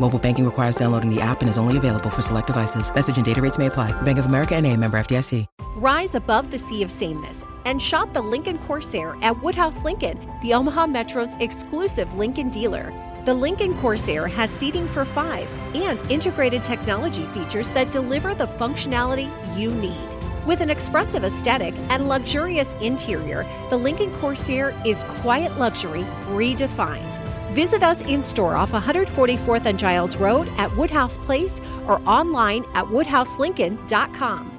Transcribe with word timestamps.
Mobile 0.00 0.18
banking 0.18 0.44
requires 0.44 0.76
downloading 0.76 1.14
the 1.14 1.20
app 1.20 1.40
and 1.40 1.50
is 1.50 1.58
only 1.58 1.76
available 1.76 2.08
for 2.08 2.22
select 2.22 2.46
devices. 2.46 2.94
Message 2.94 3.16
and 3.16 3.26
data 3.26 3.42
rates 3.42 3.58
may 3.58 3.66
apply. 3.66 3.90
Bank 4.02 4.18
of 4.18 4.26
America 4.26 4.54
and 4.54 4.66
a 4.66 4.76
member 4.76 4.98
FDIC. 4.98 5.46
Rise 5.76 6.14
above 6.16 6.50
the 6.50 6.58
sea 6.58 6.82
of 6.82 6.90
sameness 6.90 7.44
and 7.64 7.80
shop 7.80 8.12
the 8.12 8.20
Lincoln 8.20 8.58
Corsair 8.58 9.16
at 9.22 9.40
Woodhouse 9.42 9.84
Lincoln, 9.84 10.18
the 10.42 10.54
Omaha 10.54 10.88
Metro's 10.88 11.34
exclusive 11.40 12.12
Lincoln 12.14 12.48
dealer. 12.48 12.92
The 13.24 13.34
Lincoln 13.34 13.76
Corsair 13.78 14.26
has 14.26 14.50
seating 14.50 14.88
for 14.88 15.04
five 15.04 15.52
and 15.74 16.00
integrated 16.10 16.64
technology 16.64 17.24
features 17.26 17.70
that 17.70 17.92
deliver 17.92 18.34
the 18.34 18.46
functionality 18.46 19.28
you 19.56 19.70
need. 19.72 20.17
With 20.48 20.62
an 20.62 20.70
expressive 20.70 21.24
aesthetic 21.24 21.74
and 21.90 22.08
luxurious 22.08 22.72
interior, 22.80 23.46
the 23.68 23.76
Lincoln 23.76 24.10
Corsair 24.14 24.74
is 24.82 25.04
quiet 25.20 25.58
luxury 25.58 26.04
redefined. 26.28 27.22
Visit 27.52 27.82
us 27.82 28.00
in 28.00 28.22
store 28.22 28.56
off 28.56 28.72
144th 28.72 29.66
and 29.66 29.78
Giles 29.78 30.16
Road 30.16 30.48
at 30.56 30.74
Woodhouse 30.74 31.18
Place 31.18 31.60
or 31.86 32.00
online 32.08 32.64
at 32.72 32.86
woodhouselincoln.com. 32.86 34.58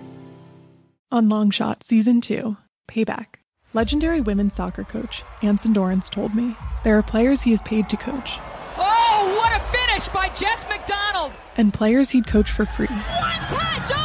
On 1.11 1.27
Longshot 1.27 1.81
Season 1.81 2.21
2, 2.21 2.55
Payback, 2.87 3.37
legendary 3.73 4.21
women's 4.21 4.53
soccer 4.53 4.83
coach 4.83 5.23
Anson 5.41 5.73
Dorrance 5.73 6.07
told 6.07 6.35
me 6.35 6.55
there 6.83 6.99
are 6.99 7.03
players 7.03 7.41
he 7.41 7.51
is 7.51 7.63
paid 7.63 7.89
to 7.89 7.97
coach. 7.97 8.37
Oh, 8.77 9.33
what 9.35 9.59
a 9.59 9.65
finish 9.75 10.07
by 10.09 10.27
Jess 10.35 10.67
McDonald! 10.69 11.33
And 11.57 11.73
players 11.73 12.11
he'd 12.11 12.27
coach 12.27 12.51
for 12.51 12.67
free. 12.67 12.85
One 12.85 13.39
touch! 13.47 13.98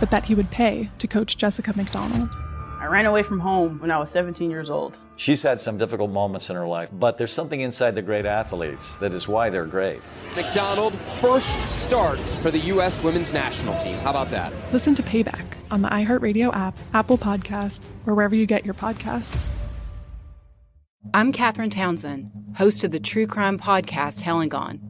My 0.00 0.06
goodness! 0.06 0.10
But 0.10 0.10
that 0.10 0.24
he 0.24 0.34
would 0.34 0.50
pay 0.50 0.90
to 0.98 1.06
coach 1.06 1.36
Jessica 1.36 1.72
McDonald. 1.76 2.36
I 2.80 2.86
ran 2.86 3.04
away 3.04 3.22
from 3.22 3.40
home 3.40 3.78
when 3.80 3.90
I 3.90 3.98
was 3.98 4.10
17 4.10 4.50
years 4.50 4.70
old. 4.70 4.98
She's 5.16 5.42
had 5.42 5.60
some 5.60 5.76
difficult 5.76 6.10
moments 6.10 6.48
in 6.48 6.56
her 6.56 6.66
life, 6.66 6.88
but 6.92 7.18
there's 7.18 7.32
something 7.32 7.60
inside 7.60 7.94
the 7.94 8.02
great 8.02 8.24
athletes 8.24 8.96
that 8.96 9.12
is 9.12 9.28
why 9.28 9.50
they're 9.50 9.66
great. 9.66 10.00
McDonald, 10.34 10.98
first 11.20 11.68
start 11.68 12.18
for 12.40 12.50
the 12.50 12.58
U.S. 12.58 13.02
women's 13.02 13.34
national 13.34 13.76
team. 13.76 13.96
How 13.98 14.10
about 14.10 14.30
that? 14.30 14.52
Listen 14.72 14.94
to 14.94 15.02
Payback 15.02 15.44
on 15.70 15.82
the 15.82 15.88
iHeartRadio 15.88 16.54
app, 16.54 16.78
Apple 16.94 17.18
Podcasts, 17.18 17.98
or 18.06 18.14
wherever 18.14 18.34
you 18.34 18.46
get 18.46 18.64
your 18.64 18.74
podcasts. 18.74 19.46
I'm 21.12 21.32
Katherine 21.32 21.70
Townsend, 21.70 22.30
host 22.56 22.82
of 22.82 22.92
the 22.92 23.00
true 23.00 23.26
crime 23.26 23.58
podcast 23.58 24.22
Hell 24.22 24.40
and 24.40 24.50
Gone. 24.50 24.80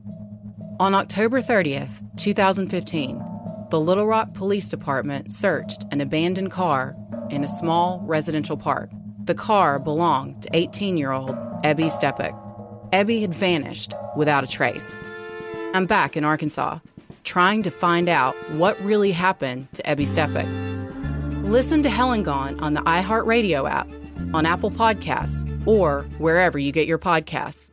On 0.78 0.94
October 0.94 1.42
30th, 1.42 2.16
2015, 2.16 3.20
the 3.70 3.80
Little 3.80 4.06
Rock 4.06 4.34
Police 4.34 4.68
Department 4.68 5.30
searched 5.30 5.84
an 5.92 6.00
abandoned 6.00 6.50
car 6.50 6.96
in 7.30 7.44
a 7.44 7.48
small 7.48 8.02
residential 8.04 8.56
park. 8.56 8.90
The 9.22 9.34
car 9.34 9.78
belonged 9.78 10.42
to 10.42 10.50
18 10.52 10.96
year 10.96 11.12
old 11.12 11.36
Ebby 11.62 11.88
Steppach. 11.88 12.36
Ebby 12.92 13.20
had 13.20 13.32
vanished 13.32 13.94
without 14.16 14.42
a 14.42 14.48
trace. 14.48 14.96
I'm 15.72 15.86
back 15.86 16.16
in 16.16 16.24
Arkansas, 16.24 16.80
trying 17.22 17.62
to 17.62 17.70
find 17.70 18.08
out 18.08 18.34
what 18.52 18.80
really 18.82 19.12
happened 19.12 19.68
to 19.74 19.84
Ebby 19.84 20.08
Steppach. 20.08 21.44
Listen 21.44 21.84
to 21.84 21.90
Hell 21.90 22.10
and 22.10 22.24
Gone 22.24 22.58
on 22.58 22.74
the 22.74 22.80
iHeartRadio 22.80 23.70
app, 23.70 23.88
on 24.34 24.46
Apple 24.46 24.72
Podcasts, 24.72 25.46
or 25.64 26.08
wherever 26.18 26.58
you 26.58 26.72
get 26.72 26.88
your 26.88 26.98
podcasts. 26.98 27.70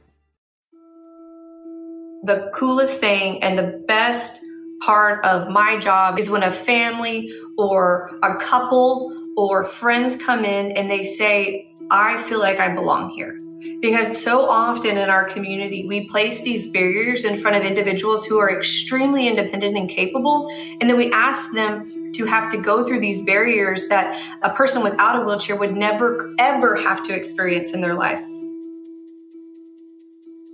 The 2.24 2.52
coolest 2.54 3.00
thing 3.00 3.42
and 3.42 3.58
the 3.58 3.84
best 3.88 4.42
part 4.80 5.24
of 5.26 5.50
my 5.50 5.78
job 5.78 6.20
is 6.20 6.30
when 6.30 6.44
a 6.44 6.52
family 6.52 7.32
or 7.58 8.12
a 8.24 8.36
couple 8.36 9.14
or 9.36 9.64
friends 9.64 10.16
come 10.16 10.44
in 10.46 10.72
and 10.74 10.90
they 10.90 11.04
say, 11.04 11.68
I 11.90 12.18
feel 12.18 12.40
like 12.40 12.60
I 12.60 12.74
belong 12.74 13.10
here. 13.12 13.40
Because 13.82 14.22
so 14.22 14.48
often 14.48 14.98
in 14.98 15.10
our 15.10 15.26
community, 15.26 15.86
we 15.88 16.08
place 16.08 16.42
these 16.42 16.68
barriers 16.68 17.24
in 17.24 17.40
front 17.40 17.58
of 17.58 17.64
individuals 17.64 18.26
who 18.26 18.38
are 18.38 18.56
extremely 18.56 19.28
independent 19.28 19.76
and 19.76 19.90
capable. 19.90 20.48
And 20.80 20.90
then 20.90 20.96
we 20.96 21.12
ask 21.12 21.52
them 21.54 22.12
to 22.14 22.26
have 22.26 22.52
to 22.52 22.58
go 22.58 22.84
through 22.84 23.00
these 23.00 23.22
barriers 23.22 23.88
that 23.90 24.22
a 24.44 24.52
person 24.52 24.84
without 24.84 25.22
a 25.22 25.26
wheelchair 25.26 25.56
would 25.56 25.76
never, 25.76 26.34
ever 26.40 26.76
have 26.76 27.04
to 27.04 27.16
experience 27.16 27.72
in 27.72 27.82
their 27.82 27.96
life. 27.96 28.24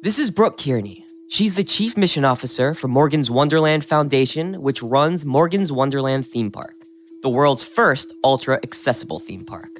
This 0.01 0.19
is 0.19 0.31
Brooke 0.31 0.57
Kearney. 0.57 1.02
She's 1.33 1.55
the 1.55 1.63
Chief 1.63 1.97
Mission 1.97 2.25
Officer 2.25 2.75
for 2.75 2.87
Morgan's 2.87 3.31
Wonderland 3.31 3.83
Foundation, 3.83 4.61
which 4.61 4.83
runs 4.83 5.25
Morgan's 5.25 5.71
Wonderland 5.71 6.27
Theme 6.27 6.51
Park, 6.51 6.75
the 7.23 7.29
world's 7.29 7.63
first 7.63 8.13
ultra 8.23 8.59
accessible 8.61 9.17
theme 9.17 9.43
park. 9.43 9.79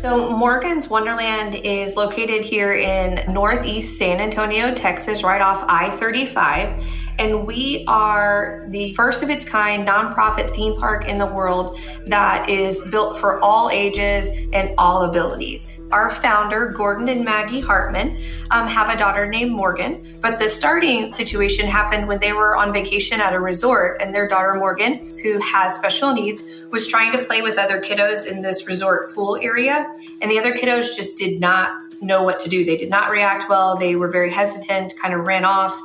So, 0.00 0.30
Morgan's 0.30 0.88
Wonderland 0.88 1.54
is 1.54 1.96
located 1.96 2.46
here 2.46 2.72
in 2.72 3.30
Northeast 3.30 3.98
San 3.98 4.22
Antonio, 4.22 4.74
Texas, 4.74 5.22
right 5.22 5.42
off 5.42 5.62
I 5.68 5.90
35. 5.98 6.82
And 7.18 7.46
we 7.46 7.84
are 7.86 8.66
the 8.70 8.92
first 8.94 9.22
of 9.22 9.30
its 9.30 9.44
kind 9.44 9.86
nonprofit 9.86 10.54
theme 10.54 10.78
park 10.78 11.06
in 11.06 11.18
the 11.18 11.26
world 11.26 11.78
that 12.06 12.48
is 12.48 12.80
built 12.90 13.18
for 13.18 13.40
all 13.40 13.70
ages 13.70 14.28
and 14.52 14.74
all 14.78 15.04
abilities. 15.04 15.72
Our 15.92 16.10
founder, 16.10 16.72
Gordon 16.76 17.08
and 17.08 17.24
Maggie 17.24 17.60
Hartman, 17.60 18.18
um, 18.50 18.66
have 18.66 18.88
a 18.88 18.96
daughter 18.96 19.28
named 19.28 19.52
Morgan, 19.52 20.18
but 20.20 20.38
the 20.38 20.48
starting 20.48 21.12
situation 21.12 21.66
happened 21.66 22.08
when 22.08 22.18
they 22.18 22.32
were 22.32 22.56
on 22.56 22.72
vacation 22.72 23.20
at 23.20 23.32
a 23.32 23.38
resort, 23.38 24.02
and 24.02 24.12
their 24.12 24.26
daughter, 24.26 24.54
Morgan, 24.54 25.16
who 25.22 25.38
has 25.40 25.74
special 25.74 26.12
needs, 26.12 26.42
was 26.72 26.88
trying 26.88 27.12
to 27.12 27.24
play 27.24 27.42
with 27.42 27.58
other 27.58 27.80
kiddos 27.80 28.26
in 28.26 28.42
this 28.42 28.66
resort 28.66 29.14
pool 29.14 29.38
area, 29.40 29.86
and 30.20 30.30
the 30.30 30.38
other 30.38 30.52
kiddos 30.52 30.96
just 30.96 31.16
did 31.16 31.38
not 31.38 31.70
know 32.02 32.24
what 32.24 32.40
to 32.40 32.48
do. 32.48 32.64
They 32.64 32.76
did 32.76 32.90
not 32.90 33.10
react 33.10 33.48
well, 33.48 33.76
they 33.76 33.94
were 33.94 34.08
very 34.08 34.32
hesitant, 34.32 34.94
kind 35.00 35.14
of 35.14 35.26
ran 35.26 35.44
off. 35.44 35.78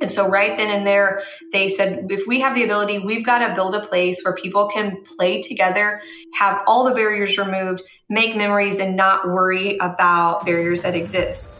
And 0.00 0.10
so, 0.10 0.28
right 0.28 0.56
then 0.56 0.68
and 0.68 0.86
there, 0.86 1.22
they 1.52 1.68
said, 1.68 2.06
if 2.10 2.26
we 2.26 2.40
have 2.40 2.54
the 2.54 2.64
ability, 2.64 2.98
we've 2.98 3.24
got 3.24 3.46
to 3.46 3.54
build 3.54 3.74
a 3.74 3.80
place 3.80 4.20
where 4.22 4.34
people 4.34 4.68
can 4.68 5.02
play 5.02 5.40
together, 5.40 6.00
have 6.34 6.62
all 6.66 6.84
the 6.84 6.94
barriers 6.94 7.38
removed, 7.38 7.82
make 8.08 8.36
memories, 8.36 8.78
and 8.78 8.96
not 8.96 9.26
worry 9.28 9.76
about 9.78 10.44
barriers 10.44 10.82
that 10.82 10.94
exist. 10.94 11.50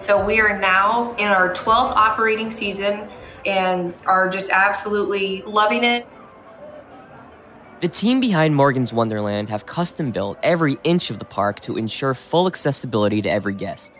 So, 0.00 0.24
we 0.24 0.40
are 0.40 0.58
now 0.58 1.14
in 1.14 1.28
our 1.28 1.52
12th 1.54 1.92
operating 1.92 2.50
season 2.50 3.08
and 3.46 3.94
are 4.06 4.28
just 4.28 4.50
absolutely 4.50 5.42
loving 5.42 5.84
it. 5.84 6.06
The 7.80 7.88
team 7.88 8.20
behind 8.20 8.54
Morgan's 8.54 8.92
Wonderland 8.92 9.48
have 9.50 9.66
custom 9.66 10.12
built 10.12 10.38
every 10.42 10.78
inch 10.84 11.10
of 11.10 11.18
the 11.18 11.24
park 11.24 11.58
to 11.60 11.76
ensure 11.76 12.14
full 12.14 12.46
accessibility 12.46 13.20
to 13.22 13.28
every 13.28 13.54
guest 13.54 13.92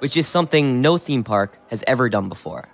which 0.00 0.16
is 0.16 0.26
something 0.26 0.82
no 0.82 0.98
theme 0.98 1.24
park 1.24 1.56
has 1.68 1.84
ever 1.86 2.08
done 2.08 2.28
before. 2.28 2.68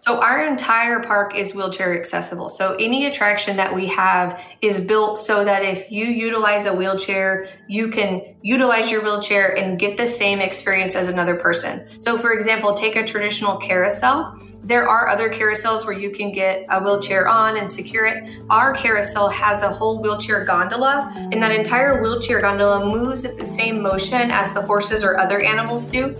So, 0.00 0.18
our 0.18 0.46
entire 0.46 1.00
park 1.00 1.36
is 1.36 1.54
wheelchair 1.54 1.98
accessible. 1.98 2.48
So, 2.48 2.74
any 2.76 3.04
attraction 3.04 3.54
that 3.58 3.74
we 3.74 3.86
have 3.88 4.40
is 4.62 4.80
built 4.80 5.18
so 5.18 5.44
that 5.44 5.62
if 5.62 5.92
you 5.92 6.06
utilize 6.06 6.64
a 6.64 6.72
wheelchair, 6.72 7.48
you 7.68 7.88
can 7.88 8.34
utilize 8.40 8.90
your 8.90 9.02
wheelchair 9.02 9.58
and 9.58 9.78
get 9.78 9.98
the 9.98 10.06
same 10.06 10.40
experience 10.40 10.94
as 10.94 11.10
another 11.10 11.36
person. 11.36 11.86
So, 12.00 12.16
for 12.16 12.32
example, 12.32 12.72
take 12.72 12.96
a 12.96 13.06
traditional 13.06 13.58
carousel. 13.58 14.40
There 14.64 14.88
are 14.88 15.08
other 15.08 15.30
carousels 15.30 15.84
where 15.84 15.98
you 15.98 16.10
can 16.12 16.32
get 16.32 16.64
a 16.70 16.82
wheelchair 16.82 17.28
on 17.28 17.58
and 17.58 17.70
secure 17.70 18.06
it. 18.06 18.40
Our 18.48 18.72
carousel 18.72 19.28
has 19.28 19.60
a 19.60 19.68
whole 19.68 20.00
wheelchair 20.00 20.46
gondola, 20.46 21.12
and 21.14 21.42
that 21.42 21.50
entire 21.50 22.00
wheelchair 22.00 22.40
gondola 22.40 22.86
moves 22.86 23.26
at 23.26 23.36
the 23.36 23.44
same 23.44 23.82
motion 23.82 24.30
as 24.30 24.54
the 24.54 24.62
horses 24.62 25.04
or 25.04 25.18
other 25.18 25.40
animals 25.40 25.84
do. 25.84 26.14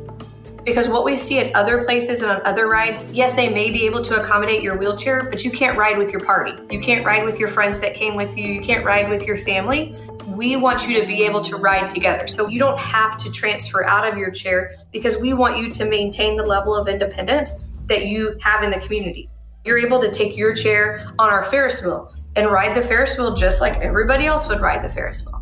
Because 0.65 0.89
what 0.89 1.05
we 1.05 1.17
see 1.17 1.39
at 1.39 1.55
other 1.55 1.85
places 1.85 2.23
and 2.23 2.31
on 2.31 2.47
other 2.47 2.69
rides, 2.69 3.07
yes, 3.13 3.35
they 3.35 3.49
may 3.49 3.71
be 3.71 3.87
able 3.87 4.03
to 4.03 4.21
accommodate 4.21 4.63
your 4.63 4.77
wheelchair, 4.77 5.25
but 5.25 5.45
you 5.45 5.51
can't 5.51 5.77
ride 5.77 5.97
with 5.97 6.11
your 6.11 6.21
party. 6.21 6.53
You 6.71 6.81
can't 6.81 7.05
ride 7.05 7.25
with 7.25 7.39
your 7.39 7.49
friends 7.49 7.81
that 7.81 7.95
came 7.95 8.15
with 8.15 8.37
you. 8.37 8.47
You 8.53 8.61
can't 8.61 8.85
ride 8.85 9.09
with 9.09 9.25
your 9.25 9.39
family. 9.39 9.97
we 10.27 10.57
want 10.57 10.87
you 10.87 11.01
to 11.01 11.07
be 11.07 11.23
able 11.25 11.41
to 11.43 11.57
ride 11.57 11.91
together. 11.91 12.29
So 12.29 12.49
you 12.49 12.59
don't 12.59 12.79
have 12.79 13.17
to 13.19 13.31
transfer 13.31 13.85
out 13.85 14.07
of 14.07 14.17
your 14.17 14.31
chair 14.31 14.73
because 14.93 15.17
we 15.17 15.35
want 15.35 15.59
you 15.59 15.71
to 15.73 15.85
maintain 15.85 16.37
the 16.37 16.45
level 16.45 16.75
of 16.75 16.89
independence 16.89 17.57
that 17.87 18.07
you 18.07 18.39
have 18.41 18.63
in 18.63 18.71
the 18.71 18.79
community. 18.79 19.29
You're 19.65 19.79
able 19.79 20.01
to 20.01 20.11
take 20.11 20.37
your 20.37 20.55
chair 20.55 21.05
on 21.19 21.31
our 21.31 21.45
Ferris 21.45 21.83
wheel 21.83 22.15
and 22.37 22.51
ride 22.51 22.77
the 22.77 22.83
Ferris 22.83 23.19
wheel 23.19 23.35
just 23.35 23.61
like 23.61 23.79
everybody 23.81 24.27
else 24.27 24.47
would 24.49 24.61
ride 24.61 24.85
the 24.85 24.89
Ferris 24.89 25.25
wheel. 25.27 25.40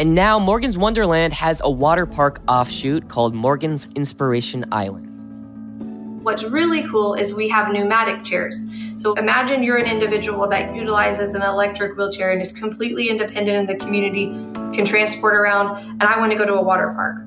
And 0.00 0.14
now 0.14 0.38
Morgan's 0.38 0.78
Wonderland 0.78 1.34
has 1.34 1.60
a 1.62 1.70
water 1.70 2.06
park 2.06 2.40
offshoot 2.48 3.08
called 3.08 3.34
Morgan's 3.34 3.86
Inspiration 3.96 4.64
Island. 4.72 6.24
What's 6.24 6.42
really 6.42 6.88
cool 6.88 7.12
is 7.12 7.34
we 7.34 7.50
have 7.50 7.70
pneumatic 7.70 8.24
chairs. 8.24 8.62
So 8.96 9.12
imagine 9.16 9.62
you're 9.62 9.76
an 9.76 9.84
individual 9.84 10.48
that 10.48 10.74
utilizes 10.74 11.34
an 11.34 11.42
electric 11.42 11.98
wheelchair 11.98 12.32
and 12.32 12.40
is 12.40 12.50
completely 12.50 13.10
independent 13.10 13.58
in 13.58 13.66
the 13.66 13.76
community, 13.76 14.28
can 14.74 14.86
transport 14.86 15.34
around, 15.34 15.76
and 15.76 16.04
I 16.04 16.18
want 16.18 16.32
to 16.32 16.38
go 16.38 16.46
to 16.46 16.54
a 16.54 16.62
water 16.62 16.94
park. 16.94 17.18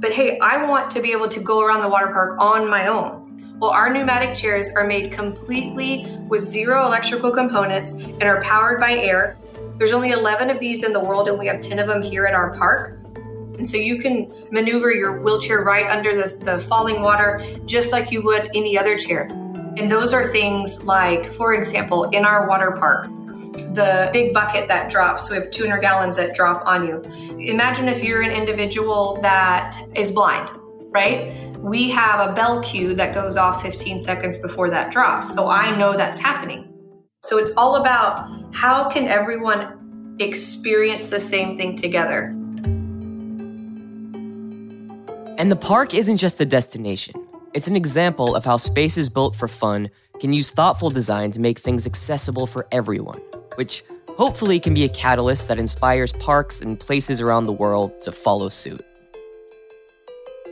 But 0.00 0.12
hey, 0.12 0.38
I 0.38 0.64
want 0.64 0.90
to 0.92 1.02
be 1.02 1.12
able 1.12 1.28
to 1.28 1.40
go 1.40 1.60
around 1.60 1.82
the 1.82 1.90
water 1.90 2.06
park 2.06 2.36
on 2.38 2.70
my 2.70 2.86
own. 2.86 3.56
Well, 3.58 3.70
our 3.70 3.92
pneumatic 3.92 4.34
chairs 4.34 4.70
are 4.74 4.86
made 4.86 5.12
completely 5.12 6.06
with 6.26 6.48
zero 6.48 6.86
electrical 6.86 7.32
components 7.32 7.90
and 7.90 8.22
are 8.22 8.40
powered 8.40 8.80
by 8.80 8.94
air. 8.94 9.36
There's 9.76 9.92
only 9.92 10.10
11 10.10 10.50
of 10.50 10.60
these 10.60 10.82
in 10.82 10.92
the 10.92 11.00
world, 11.00 11.28
and 11.28 11.38
we 11.38 11.46
have 11.46 11.60
10 11.60 11.78
of 11.78 11.86
them 11.86 12.02
here 12.02 12.26
at 12.26 12.34
our 12.34 12.52
park. 12.54 13.00
And 13.56 13.66
so 13.66 13.76
you 13.76 13.98
can 13.98 14.32
maneuver 14.50 14.92
your 14.92 15.20
wheelchair 15.22 15.62
right 15.62 15.86
under 15.86 16.14
the, 16.14 16.36
the 16.44 16.58
falling 16.58 17.02
water 17.02 17.40
just 17.64 17.92
like 17.92 18.10
you 18.10 18.22
would 18.22 18.50
any 18.54 18.76
other 18.78 18.98
chair. 18.98 19.28
And 19.76 19.90
those 19.90 20.12
are 20.12 20.26
things 20.26 20.82
like, 20.84 21.32
for 21.32 21.54
example, 21.54 22.04
in 22.10 22.24
our 22.24 22.48
water 22.48 22.72
park, 22.72 23.06
the 23.74 24.10
big 24.12 24.32
bucket 24.32 24.68
that 24.68 24.90
drops. 24.90 25.28
We 25.30 25.36
have 25.36 25.50
200 25.50 25.80
gallons 25.80 26.16
that 26.16 26.34
drop 26.34 26.64
on 26.66 26.86
you. 26.86 27.02
Imagine 27.38 27.88
if 27.88 28.02
you're 28.02 28.22
an 28.22 28.30
individual 28.30 29.20
that 29.22 29.76
is 29.96 30.10
blind, 30.10 30.50
right? 30.90 31.56
We 31.58 31.90
have 31.90 32.28
a 32.28 32.32
bell 32.32 32.62
cue 32.62 32.94
that 32.94 33.14
goes 33.14 33.36
off 33.36 33.62
15 33.62 34.02
seconds 34.02 34.36
before 34.36 34.70
that 34.70 34.92
drops. 34.92 35.32
So 35.32 35.48
I 35.48 35.76
know 35.76 35.96
that's 35.96 36.18
happening. 36.18 36.73
So 37.24 37.38
it's 37.38 37.52
all 37.56 37.76
about 37.76 38.30
how 38.52 38.90
can 38.90 39.08
everyone 39.08 40.16
experience 40.20 41.06
the 41.06 41.18
same 41.18 41.56
thing 41.56 41.74
together. 41.74 42.26
And 45.38 45.50
the 45.50 45.56
park 45.56 45.94
isn't 45.94 46.18
just 46.18 46.38
a 46.42 46.44
destination. 46.44 47.14
It's 47.54 47.66
an 47.66 47.76
example 47.76 48.36
of 48.36 48.44
how 48.44 48.58
spaces 48.58 49.08
built 49.08 49.34
for 49.34 49.48
fun 49.48 49.88
can 50.20 50.34
use 50.34 50.50
thoughtful 50.50 50.90
design 50.90 51.30
to 51.32 51.40
make 51.40 51.58
things 51.58 51.86
accessible 51.86 52.46
for 52.46 52.66
everyone, 52.70 53.22
which 53.54 53.82
hopefully 54.18 54.60
can 54.60 54.74
be 54.74 54.84
a 54.84 54.88
catalyst 54.90 55.48
that 55.48 55.58
inspires 55.58 56.12
parks 56.12 56.60
and 56.60 56.78
places 56.78 57.22
around 57.22 57.46
the 57.46 57.52
world 57.52 58.02
to 58.02 58.12
follow 58.12 58.50
suit. 58.50 58.84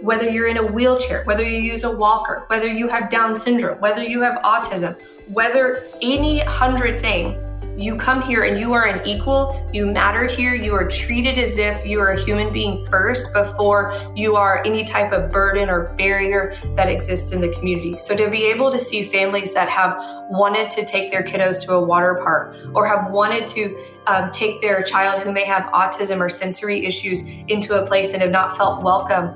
Whether 0.02 0.28
you're 0.28 0.48
in 0.48 0.56
a 0.56 0.66
wheelchair, 0.66 1.22
whether 1.26 1.48
you 1.48 1.60
use 1.60 1.84
a 1.84 1.96
walker, 1.96 2.42
whether 2.48 2.66
you 2.66 2.88
have 2.88 3.08
Down 3.08 3.36
syndrome, 3.36 3.78
whether 3.80 4.02
you 4.02 4.20
have 4.20 4.42
autism, 4.42 5.00
whether 5.28 5.84
any 6.02 6.40
hundred 6.40 6.98
thing 6.98 7.38
you 7.76 7.94
come 7.94 8.20
here 8.20 8.42
and 8.42 8.58
you 8.58 8.72
are 8.72 8.84
an 8.84 9.06
equal, 9.06 9.70
you 9.72 9.86
matter 9.86 10.26
here, 10.26 10.54
you 10.54 10.74
are 10.74 10.88
treated 10.88 11.38
as 11.38 11.56
if 11.56 11.86
you 11.86 12.00
are 12.00 12.10
a 12.10 12.20
human 12.20 12.52
being 12.52 12.84
first 12.90 13.32
before 13.32 13.94
you 14.16 14.34
are 14.34 14.60
any 14.66 14.82
type 14.82 15.12
of 15.12 15.30
burden 15.30 15.70
or 15.70 15.94
barrier 15.94 16.56
that 16.74 16.88
exists 16.88 17.30
in 17.30 17.40
the 17.40 17.48
community. 17.50 17.96
So 17.96 18.16
to 18.16 18.28
be 18.28 18.44
able 18.46 18.72
to 18.72 18.80
see 18.80 19.04
families 19.04 19.54
that 19.54 19.68
have 19.68 19.96
wanted 20.30 20.68
to 20.72 20.84
take 20.84 21.12
their 21.12 21.22
kiddos 21.22 21.64
to 21.66 21.74
a 21.74 21.80
water 21.80 22.18
park 22.24 22.56
or 22.74 22.86
have 22.86 23.12
wanted 23.12 23.46
to 23.48 23.78
um, 24.08 24.32
take 24.32 24.60
their 24.60 24.82
child 24.82 25.22
who 25.22 25.30
may 25.30 25.44
have 25.44 25.66
autism 25.66 26.20
or 26.20 26.28
sensory 26.28 26.84
issues 26.84 27.22
into 27.46 27.80
a 27.80 27.86
place 27.86 28.12
and 28.12 28.20
have 28.20 28.32
not 28.32 28.56
felt 28.56 28.82
welcome 28.82 29.34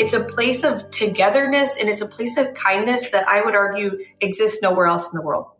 it's 0.00 0.14
a 0.14 0.24
place 0.24 0.64
of 0.64 0.90
togetherness 0.90 1.76
and 1.78 1.86
it's 1.86 2.00
a 2.00 2.06
place 2.06 2.38
of 2.38 2.54
kindness 2.54 3.10
that 3.10 3.28
I 3.28 3.42
would 3.44 3.54
argue 3.54 4.02
exists 4.22 4.62
nowhere 4.62 4.86
else 4.86 5.04
in 5.12 5.14
the 5.14 5.20
world. 5.20 5.50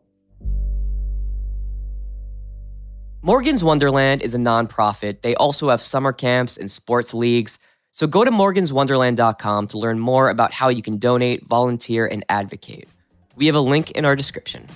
Morgan's 3.20 3.62
Wonderland 3.62 4.22
is 4.22 4.34
a 4.34 4.38
nonprofit. 4.38 5.20
They 5.20 5.34
also 5.34 5.69
have 5.69 5.82
summer 5.82 6.14
camps 6.14 6.56
and 6.56 6.70
sports 6.70 7.12
leagues. 7.12 7.58
So 7.90 8.06
go 8.06 8.25
to 8.25 8.31
morganswonderland.com 8.31 9.66
to 9.66 9.78
learn 9.78 9.98
more 9.98 10.31
about 10.31 10.54
how 10.54 10.70
you 10.70 10.81
can 10.81 10.96
donate, 10.96 11.46
volunteer, 11.46 12.06
and 12.06 12.25
advocate. 12.31 12.88
We 13.37 13.44
have 13.44 13.56
a 13.56 13.60
link 13.60 13.90
in 13.90 14.06
our 14.06 14.16
description. 14.16 14.66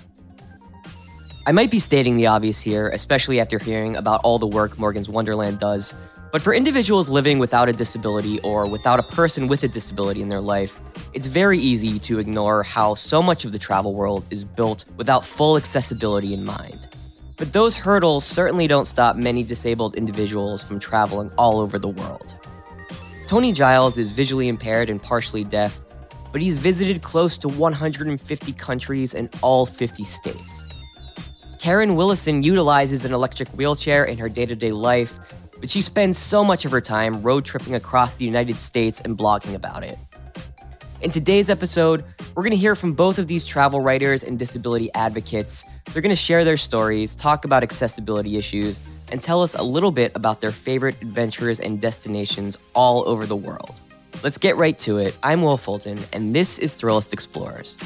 I 1.46 1.52
might 1.52 1.70
be 1.70 1.78
stating 1.78 2.16
the 2.16 2.26
obvious 2.26 2.60
here, 2.60 2.90
especially 2.90 3.40
after 3.40 3.58
hearing 3.58 3.96
about 3.96 4.20
all 4.24 4.38
the 4.38 4.46
work 4.46 4.78
Morgan's 4.78 5.08
Wonderland 5.08 5.58
does, 5.58 5.94
but 6.34 6.42
for 6.42 6.52
individuals 6.52 7.08
living 7.08 7.38
without 7.38 7.68
a 7.68 7.72
disability 7.72 8.40
or 8.40 8.66
without 8.66 8.98
a 8.98 9.04
person 9.04 9.46
with 9.46 9.62
a 9.62 9.68
disability 9.68 10.20
in 10.20 10.28
their 10.28 10.40
life, 10.40 10.80
it's 11.12 11.26
very 11.26 11.60
easy 11.60 12.00
to 12.00 12.18
ignore 12.18 12.64
how 12.64 12.92
so 12.92 13.22
much 13.22 13.44
of 13.44 13.52
the 13.52 13.58
travel 13.60 13.94
world 13.94 14.24
is 14.30 14.42
built 14.42 14.84
without 14.96 15.24
full 15.24 15.56
accessibility 15.56 16.34
in 16.34 16.44
mind. 16.44 16.88
But 17.36 17.52
those 17.52 17.76
hurdles 17.76 18.24
certainly 18.24 18.66
don't 18.66 18.86
stop 18.86 19.14
many 19.14 19.44
disabled 19.44 19.94
individuals 19.94 20.64
from 20.64 20.80
traveling 20.80 21.30
all 21.38 21.60
over 21.60 21.78
the 21.78 21.90
world. 21.90 22.34
Tony 23.28 23.52
Giles 23.52 23.96
is 23.96 24.10
visually 24.10 24.48
impaired 24.48 24.90
and 24.90 25.00
partially 25.00 25.44
deaf, 25.44 25.78
but 26.32 26.42
he's 26.42 26.56
visited 26.56 27.00
close 27.00 27.38
to 27.38 27.46
150 27.46 28.52
countries 28.54 29.14
and 29.14 29.32
all 29.40 29.66
50 29.66 30.02
states. 30.02 30.64
Karen 31.60 31.94
Willison 31.94 32.42
utilizes 32.42 33.04
an 33.04 33.14
electric 33.14 33.48
wheelchair 33.50 34.04
in 34.04 34.18
her 34.18 34.28
day 34.28 34.46
to 34.46 34.56
day 34.56 34.72
life, 34.72 35.18
but 35.64 35.70
she 35.70 35.80
spends 35.80 36.18
so 36.18 36.44
much 36.44 36.66
of 36.66 36.70
her 36.72 36.80
time 36.82 37.22
road 37.22 37.42
tripping 37.42 37.74
across 37.74 38.16
the 38.16 38.24
United 38.26 38.54
States 38.54 39.00
and 39.00 39.16
blogging 39.16 39.54
about 39.54 39.82
it. 39.82 39.96
In 41.00 41.10
today's 41.10 41.48
episode, 41.48 42.04
we're 42.34 42.42
going 42.42 42.50
to 42.50 42.58
hear 42.58 42.76
from 42.76 42.92
both 42.92 43.18
of 43.18 43.28
these 43.28 43.46
travel 43.46 43.80
writers 43.80 44.22
and 44.24 44.38
disability 44.38 44.92
advocates. 44.92 45.64
They're 45.90 46.02
going 46.02 46.10
to 46.10 46.16
share 46.16 46.44
their 46.44 46.58
stories, 46.58 47.16
talk 47.16 47.46
about 47.46 47.62
accessibility 47.62 48.36
issues, 48.36 48.78
and 49.10 49.22
tell 49.22 49.40
us 49.40 49.54
a 49.54 49.62
little 49.62 49.90
bit 49.90 50.12
about 50.14 50.42
their 50.42 50.50
favorite 50.50 51.00
adventures 51.00 51.58
and 51.60 51.80
destinations 51.80 52.58
all 52.74 53.08
over 53.08 53.24
the 53.24 53.34
world. 53.34 53.72
Let's 54.22 54.36
get 54.36 54.58
right 54.58 54.78
to 54.80 54.98
it. 54.98 55.16
I'm 55.22 55.40
Will 55.40 55.56
Fulton, 55.56 55.98
and 56.12 56.36
this 56.36 56.58
is 56.58 56.76
Thrillist 56.76 57.14
Explorers. 57.14 57.78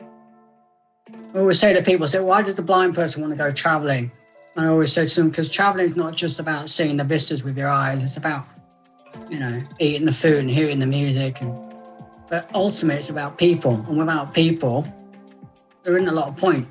I 0.00 1.38
always 1.38 1.60
say 1.60 1.74
to 1.74 1.82
people, 1.82 2.08
say, 2.08 2.18
why 2.18 2.42
does 2.42 2.56
the 2.56 2.62
blind 2.62 2.96
person 2.96 3.22
want 3.22 3.30
to 3.32 3.38
go 3.38 3.52
traveling? 3.52 4.10
I 4.56 4.66
always 4.66 4.92
say 4.92 5.06
to 5.06 5.14
them, 5.20 5.30
because 5.30 5.48
traveling 5.48 5.86
is 5.86 5.96
not 5.96 6.14
just 6.14 6.38
about 6.38 6.68
seeing 6.68 6.96
the 6.96 7.04
vistas 7.04 7.42
with 7.42 7.56
your 7.56 7.70
eyes, 7.70 8.02
it's 8.02 8.16
about 8.18 8.46
you 9.30 9.38
know, 9.38 9.62
eating 9.78 10.06
the 10.06 10.12
food 10.12 10.38
and 10.40 10.50
hearing 10.50 10.78
the 10.78 10.86
music. 10.86 11.40
And, 11.40 11.58
but 12.28 12.50
ultimately, 12.54 13.00
it's 13.00 13.10
about 13.10 13.38
people. 13.38 13.74
And 13.88 13.96
without 13.98 14.34
people, 14.34 14.86
there 15.82 15.96
isn't 15.96 16.08
a 16.08 16.12
lot 16.12 16.28
of 16.28 16.36
point. 16.36 16.68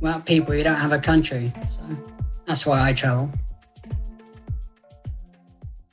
Without 0.00 0.26
people, 0.26 0.54
you 0.54 0.64
don't 0.64 0.76
have 0.76 0.92
a 0.92 0.98
country. 0.98 1.52
So 1.68 1.82
that's 2.46 2.66
why 2.66 2.88
I 2.88 2.92
travel. 2.92 3.30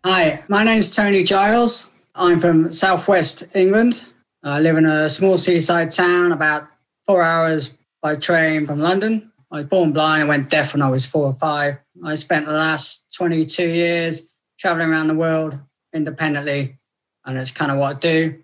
Hi, 0.05 0.41
my 0.47 0.63
name's 0.63 0.95
Tony 0.95 1.23
Giles. 1.23 1.89
I'm 2.15 2.39
from 2.39 2.71
southwest 2.71 3.43
England. 3.53 4.05
I 4.43 4.59
live 4.59 4.77
in 4.77 4.85
a 4.85 5.09
small 5.09 5.37
seaside 5.37 5.91
town 5.91 6.31
about 6.31 6.67
four 7.05 7.21
hours 7.21 7.73
by 8.01 8.15
train 8.15 8.65
from 8.65 8.79
London. 8.79 9.29
I 9.51 9.57
was 9.57 9.65
born 9.65 9.93
blind 9.93 10.21
and 10.21 10.29
went 10.29 10.49
deaf 10.49 10.73
when 10.73 10.81
I 10.81 10.89
was 10.89 11.05
four 11.05 11.25
or 11.25 11.33
five. 11.33 11.79
I 12.03 12.15
spent 12.15 12.45
the 12.45 12.51
last 12.51 13.03
22 13.15 13.67
years 13.67 14.21
traveling 14.59 14.89
around 14.89 15.07
the 15.07 15.15
world 15.15 15.59
independently, 15.93 16.77
and 17.25 17.37
it's 17.37 17.51
kind 17.51 17.71
of 17.71 17.77
what 17.77 17.95
I 17.95 17.99
do. 17.99 18.43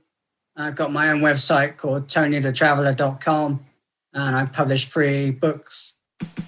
I've 0.57 0.75
got 0.75 0.91
my 0.91 1.11
own 1.11 1.19
website 1.19 1.77
called 1.77 2.07
tonythetraveller.com, 2.07 3.65
and 4.13 4.35
I 4.35 4.45
publish 4.45 4.85
free 4.85 5.31
books. 5.31 5.93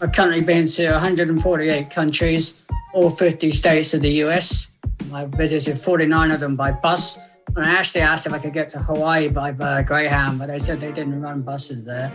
I've 0.02 0.12
currently 0.14 0.42
been 0.42 0.68
to 0.70 0.92
148 0.92 1.90
countries, 1.92 2.66
all 2.94 3.10
50 3.10 3.52
states 3.52 3.94
of 3.94 4.02
the 4.02 4.24
US. 4.24 4.72
I 5.14 5.26
visited 5.26 5.78
49 5.78 6.32
of 6.32 6.40
them 6.40 6.56
by 6.56 6.72
bus. 6.72 7.20
And 7.56 7.66
I 7.66 7.72
actually 7.72 8.02
asked 8.02 8.26
if 8.26 8.34
I 8.34 8.40
could 8.40 8.54
get 8.54 8.70
to 8.70 8.80
Hawaii 8.80 9.30
by, 9.30 9.52
by 9.52 9.84
Greyhound, 9.84 10.40
but 10.40 10.48
they 10.48 10.60
said 10.60 10.80
they 10.80 10.92
didn't 10.92 11.22
run 11.22 11.42
buses 11.42 11.84
there. 11.86 12.12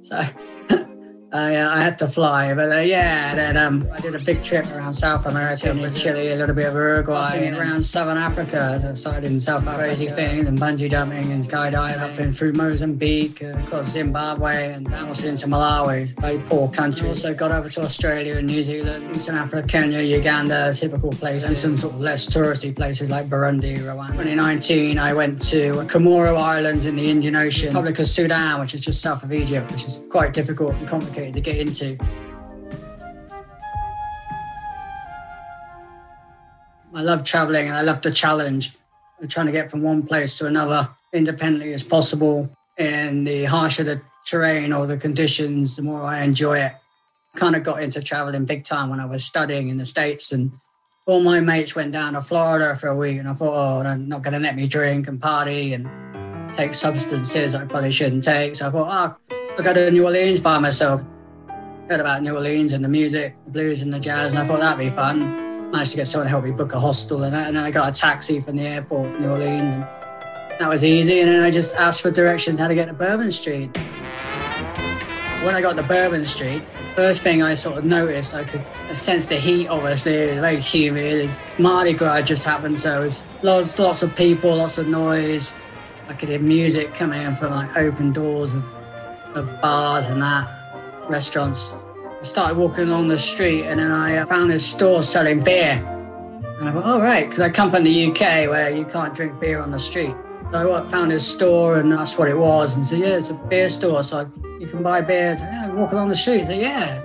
So 0.00 0.20
uh, 1.30 1.70
I 1.70 1.82
had 1.82 1.98
to 1.98 2.08
fly, 2.08 2.54
but 2.54 2.72
uh, 2.72 2.80
yeah, 2.80 3.34
then 3.34 3.58
um, 3.58 3.86
I 3.92 4.00
did 4.00 4.14
a 4.14 4.18
big 4.18 4.42
trip 4.42 4.64
around 4.72 4.94
South 4.94 5.26
America 5.26 5.74
with 5.74 5.94
Chile, 5.94 6.30
a 6.30 6.36
little 6.36 6.54
bit 6.54 6.64
of 6.64 6.72
Uruguay, 6.72 7.44
and 7.44 7.54
around 7.54 7.82
Southern 7.82 8.16
Africa. 8.16 8.82
I 8.82 8.94
started 8.94 9.24
in 9.24 9.38
South 9.38 9.66
crazy 9.76 10.06
things, 10.06 10.48
and 10.48 10.58
bungee 10.58 10.90
jumping 10.90 11.30
and 11.30 11.44
skydiving, 11.44 11.98
up 11.98 12.18
in 12.18 12.32
through 12.32 12.54
Mozambique, 12.54 13.42
uh, 13.42 13.58
across 13.58 13.90
Zimbabwe, 13.90 14.72
and 14.72 14.88
down 14.88 15.08
also 15.08 15.28
into 15.28 15.46
Malawi, 15.48 16.18
very 16.18 16.38
poor 16.38 16.66
country. 16.70 17.08
Also 17.08 17.34
got 17.34 17.52
over 17.52 17.68
to 17.68 17.82
Australia 17.82 18.36
and 18.36 18.46
New 18.46 18.62
Zealand, 18.62 19.14
Eastern 19.14 19.36
Africa, 19.36 19.66
Kenya, 19.68 20.00
Uganda, 20.00 20.72
typical 20.72 21.10
places, 21.10 21.50
and 21.50 21.56
some 21.58 21.76
sort 21.76 21.92
of 21.92 22.00
less 22.00 22.26
touristy 22.26 22.74
places 22.74 23.10
like 23.10 23.26
Burundi, 23.26 23.76
Rwanda. 23.76 24.12
2019, 24.12 24.98
I 24.98 25.12
went 25.12 25.42
to 25.50 25.72
Comoro 25.92 26.38
Islands 26.38 26.86
in 26.86 26.94
the 26.94 27.10
Indian 27.10 27.36
Ocean, 27.36 27.68
Republic 27.68 27.98
of 27.98 28.08
Sudan, 28.08 28.60
which 28.60 28.72
is 28.72 28.80
just 28.80 29.02
south 29.02 29.22
of 29.22 29.30
Egypt, 29.30 29.70
which 29.70 29.84
is 29.84 30.00
quite 30.08 30.32
difficult 30.32 30.72
and 30.72 30.88
complicated 30.88 31.17
complicated 31.18 31.34
to 31.34 31.40
get 31.40 31.58
into. 31.58 31.98
I 36.94 37.02
love 37.02 37.24
traveling 37.24 37.66
and 37.66 37.76
I 37.76 37.82
love 37.82 38.02
the 38.02 38.10
challenge 38.10 38.72
of 39.20 39.28
trying 39.28 39.46
to 39.46 39.52
get 39.52 39.70
from 39.70 39.82
one 39.82 40.02
place 40.04 40.38
to 40.38 40.46
another 40.46 40.88
independently 41.12 41.72
as 41.72 41.82
possible. 41.82 42.48
And 42.78 43.26
the 43.26 43.44
harsher 43.44 43.84
the 43.84 44.00
terrain 44.26 44.72
or 44.72 44.86
the 44.86 44.96
conditions, 44.96 45.76
the 45.76 45.82
more 45.82 46.02
I 46.02 46.22
enjoy 46.22 46.60
it. 46.60 46.72
Kind 47.36 47.56
of 47.56 47.62
got 47.62 47.82
into 47.82 48.02
traveling 48.02 48.46
big 48.46 48.64
time 48.64 48.88
when 48.88 49.00
I 49.00 49.06
was 49.06 49.24
studying 49.24 49.68
in 49.68 49.76
the 49.76 49.84
States 49.84 50.32
and 50.32 50.50
all 51.06 51.20
my 51.20 51.40
mates 51.40 51.74
went 51.74 51.92
down 51.92 52.14
to 52.14 52.20
Florida 52.20 52.76
for 52.76 52.88
a 52.88 52.96
week 52.96 53.18
and 53.18 53.28
I 53.28 53.32
thought, 53.32 53.54
oh, 53.54 53.82
they're 53.82 53.96
not 53.96 54.22
going 54.22 54.34
to 54.34 54.40
let 54.40 54.56
me 54.56 54.66
drink 54.66 55.08
and 55.08 55.20
party 55.20 55.72
and 55.72 55.88
take 56.54 56.74
substances 56.74 57.54
I 57.54 57.64
probably 57.64 57.92
shouldn't 57.92 58.24
take. 58.24 58.56
So 58.56 58.68
I 58.68 58.70
thought, 58.70 59.18
oh, 59.30 59.37
I'll 59.58 59.64
go 59.64 59.74
to 59.74 59.90
New 59.90 60.04
Orleans 60.04 60.38
by 60.38 60.60
myself. 60.60 61.02
Heard 61.90 61.98
about 61.98 62.22
New 62.22 62.32
Orleans 62.32 62.72
and 62.72 62.84
the 62.84 62.88
music, 62.88 63.34
the 63.44 63.50
blues 63.50 63.82
and 63.82 63.92
the 63.92 63.98
jazz, 63.98 64.30
and 64.30 64.38
I 64.38 64.44
thought 64.44 64.60
that'd 64.60 64.78
be 64.78 64.88
fun. 64.88 65.72
Managed 65.72 65.90
to 65.90 65.96
get 65.96 66.06
someone 66.06 66.26
to 66.26 66.30
help 66.30 66.44
me 66.44 66.52
book 66.52 66.74
a 66.74 66.78
hostel 66.78 67.24
and, 67.24 67.34
and 67.34 67.56
then 67.56 67.64
I 67.64 67.72
got 67.72 67.88
a 67.88 67.92
taxi 67.92 68.38
from 68.38 68.54
the 68.54 68.62
airport, 68.62 69.18
New 69.18 69.30
Orleans. 69.30 69.74
And 69.74 70.60
that 70.60 70.68
was 70.68 70.84
easy. 70.84 71.18
And 71.18 71.28
then 71.28 71.42
I 71.42 71.50
just 71.50 71.74
asked 71.74 72.02
for 72.02 72.12
directions 72.12 72.60
how 72.60 72.68
to 72.68 72.74
get 72.76 72.86
to 72.86 72.92
Bourbon 72.92 73.32
Street. 73.32 73.76
When 75.42 75.56
I 75.56 75.60
got 75.60 75.76
to 75.76 75.82
Bourbon 75.82 76.24
Street, 76.24 76.62
first 76.94 77.22
thing 77.22 77.42
I 77.42 77.54
sort 77.54 77.78
of 77.78 77.84
noticed, 77.84 78.36
I 78.36 78.44
could 78.44 78.64
sense 78.96 79.26
the 79.26 79.38
heat, 79.38 79.66
obviously. 79.66 80.12
It 80.12 80.30
was 80.30 80.40
very 80.40 80.60
humid. 80.60 81.30
Mardi 81.58 81.94
Gras 81.94 82.22
just 82.22 82.44
happened, 82.44 82.78
so 82.78 83.02
it 83.02 83.06
was 83.06 83.24
lots, 83.42 83.76
lots 83.80 84.04
of 84.04 84.14
people, 84.14 84.54
lots 84.54 84.78
of 84.78 84.86
noise. 84.86 85.56
I 86.08 86.12
could 86.12 86.28
hear 86.28 86.38
music 86.38 86.94
coming 86.94 87.22
in 87.22 87.34
from 87.34 87.50
like 87.50 87.76
open 87.76 88.12
doors 88.12 88.52
of, 88.54 88.62
of 89.34 89.60
bars 89.60 90.06
and 90.08 90.20
that, 90.22 90.48
restaurants. 91.08 91.74
I 92.20 92.22
started 92.22 92.56
walking 92.56 92.88
along 92.88 93.08
the 93.08 93.18
street 93.18 93.64
and 93.64 93.78
then 93.78 93.90
I 93.90 94.24
found 94.24 94.50
this 94.50 94.66
store 94.66 95.02
selling 95.02 95.40
beer. 95.42 95.82
And 96.58 96.68
I 96.68 96.72
thought, 96.72 96.82
oh, 96.84 97.00
right, 97.00 97.24
because 97.24 97.40
I 97.40 97.50
come 97.50 97.70
from 97.70 97.84
the 97.84 98.06
UK 98.06 98.48
where 98.48 98.70
you 98.70 98.84
can't 98.84 99.14
drink 99.14 99.38
beer 99.38 99.60
on 99.60 99.70
the 99.70 99.78
street. 99.78 100.14
So 100.50 100.74
I 100.74 100.88
found 100.88 101.10
this 101.10 101.26
store 101.26 101.78
and 101.78 101.92
that's 101.92 102.18
what 102.18 102.28
it 102.28 102.36
was. 102.36 102.74
And 102.74 102.84
said, 102.84 102.98
yeah, 102.98 103.18
it's 103.18 103.30
a 103.30 103.34
beer 103.34 103.68
store. 103.68 104.02
So 104.02 104.30
you 104.58 104.66
can 104.66 104.82
buy 104.82 105.00
beer. 105.00 105.36
So, 105.36 105.44
yeah, 105.44 105.68
walk 105.72 105.92
along 105.92 106.08
the 106.08 106.16
street. 106.16 106.46
So, 106.46 106.52
yeah. 106.52 107.00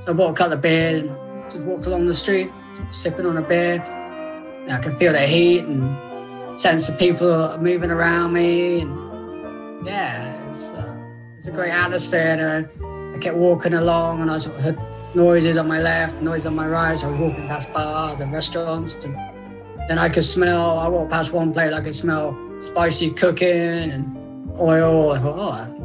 So 0.00 0.12
I 0.12 0.12
bought 0.12 0.30
a 0.30 0.34
couple 0.34 0.54
of 0.54 0.62
beers 0.62 1.02
and 1.02 1.50
just 1.50 1.64
walked 1.64 1.86
along 1.86 2.06
the 2.06 2.14
street, 2.14 2.50
sipping 2.90 3.26
on 3.26 3.36
a 3.36 3.42
beer. 3.42 3.82
And 3.82 4.72
I 4.72 4.80
can 4.80 4.96
feel 4.96 5.12
the 5.12 5.26
heat 5.26 5.64
and 5.64 6.58
sense 6.58 6.86
the 6.86 6.94
people 6.94 7.58
moving 7.58 7.90
around 7.90 8.32
me. 8.32 8.80
And 8.80 9.86
yeah, 9.86 10.48
it's, 10.48 10.72
uh, 10.72 10.95
a 11.46 11.52
great 11.52 11.70
atmosphere. 11.70 12.36
And 12.38 12.66
uh, 12.82 13.16
I 13.16 13.18
kept 13.18 13.36
walking 13.36 13.74
along 13.74 14.22
and 14.22 14.30
I 14.30 14.38
sort 14.38 14.56
of 14.56 14.62
heard 14.62 14.78
noises 15.14 15.56
on 15.56 15.66
my 15.66 15.80
left, 15.80 16.20
noises 16.22 16.46
on 16.46 16.54
my 16.54 16.66
right. 16.66 16.98
So 16.98 17.08
I 17.08 17.10
was 17.10 17.20
walking 17.20 17.46
past 17.48 17.72
bars 17.72 18.20
and 18.20 18.32
restaurants. 18.32 18.94
And 19.04 19.14
then 19.88 19.98
I 19.98 20.08
could 20.08 20.24
smell, 20.24 20.78
I 20.78 20.88
walked 20.88 21.10
past 21.10 21.32
one 21.32 21.52
place, 21.52 21.72
I 21.72 21.80
could 21.80 21.94
smell 21.94 22.36
spicy 22.60 23.10
cooking 23.10 23.90
and 23.90 24.16
oil. 24.58 25.12
I 25.12 25.18
thought, 25.18 25.36
oh, 25.38 25.76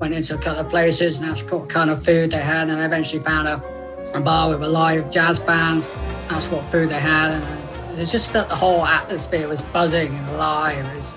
went 0.00 0.14
into 0.14 0.34
a 0.34 0.38
couple 0.38 0.60
of 0.60 0.68
places 0.68 1.18
and 1.18 1.26
asked 1.26 1.50
what 1.52 1.68
kind 1.68 1.90
of 1.90 2.02
food 2.04 2.30
they 2.30 2.38
had, 2.38 2.68
and 2.68 2.80
I 2.80 2.86
eventually 2.86 3.22
found 3.22 3.46
a, 3.46 3.62
a 4.14 4.20
bar 4.20 4.48
with 4.50 4.62
a 4.62 4.68
live 4.68 5.10
jazz 5.10 5.38
band. 5.38 5.90
Asked 6.30 6.50
what 6.52 6.64
food 6.64 6.88
they 6.88 7.00
had, 7.00 7.32
and 7.32 7.44
uh, 7.44 8.00
it 8.00 8.06
just 8.06 8.30
felt 8.32 8.48
the 8.48 8.56
whole 8.56 8.86
atmosphere 8.86 9.46
was 9.46 9.62
buzzing 9.62 10.14
and 10.14 10.28
alive. 10.30 10.84
It 10.84 10.94
was, 10.94 11.12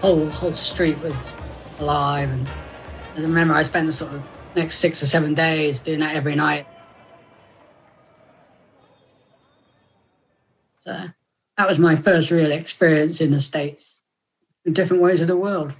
whole 0.00 0.28
whole 0.30 0.52
street 0.52 0.98
was 0.98 1.34
alive, 1.80 2.30
and 2.30 2.48
I 3.18 3.22
remember 3.22 3.52
I 3.52 3.62
spent 3.62 3.86
the 3.86 3.92
sort 3.92 4.12
of 4.14 4.28
next 4.54 4.76
six 4.76 5.02
or 5.02 5.06
seven 5.06 5.34
days 5.34 5.80
doing 5.80 5.98
that 5.98 6.14
every 6.14 6.36
night. 6.36 6.68
So 10.78 10.96
that 11.56 11.68
was 11.68 11.80
my 11.80 11.96
first 11.96 12.30
real 12.30 12.52
experience 12.52 13.20
in 13.20 13.32
the 13.32 13.40
States, 13.40 14.02
in 14.64 14.72
different 14.72 15.02
ways 15.02 15.20
of 15.20 15.26
the 15.26 15.36
world. 15.36 15.74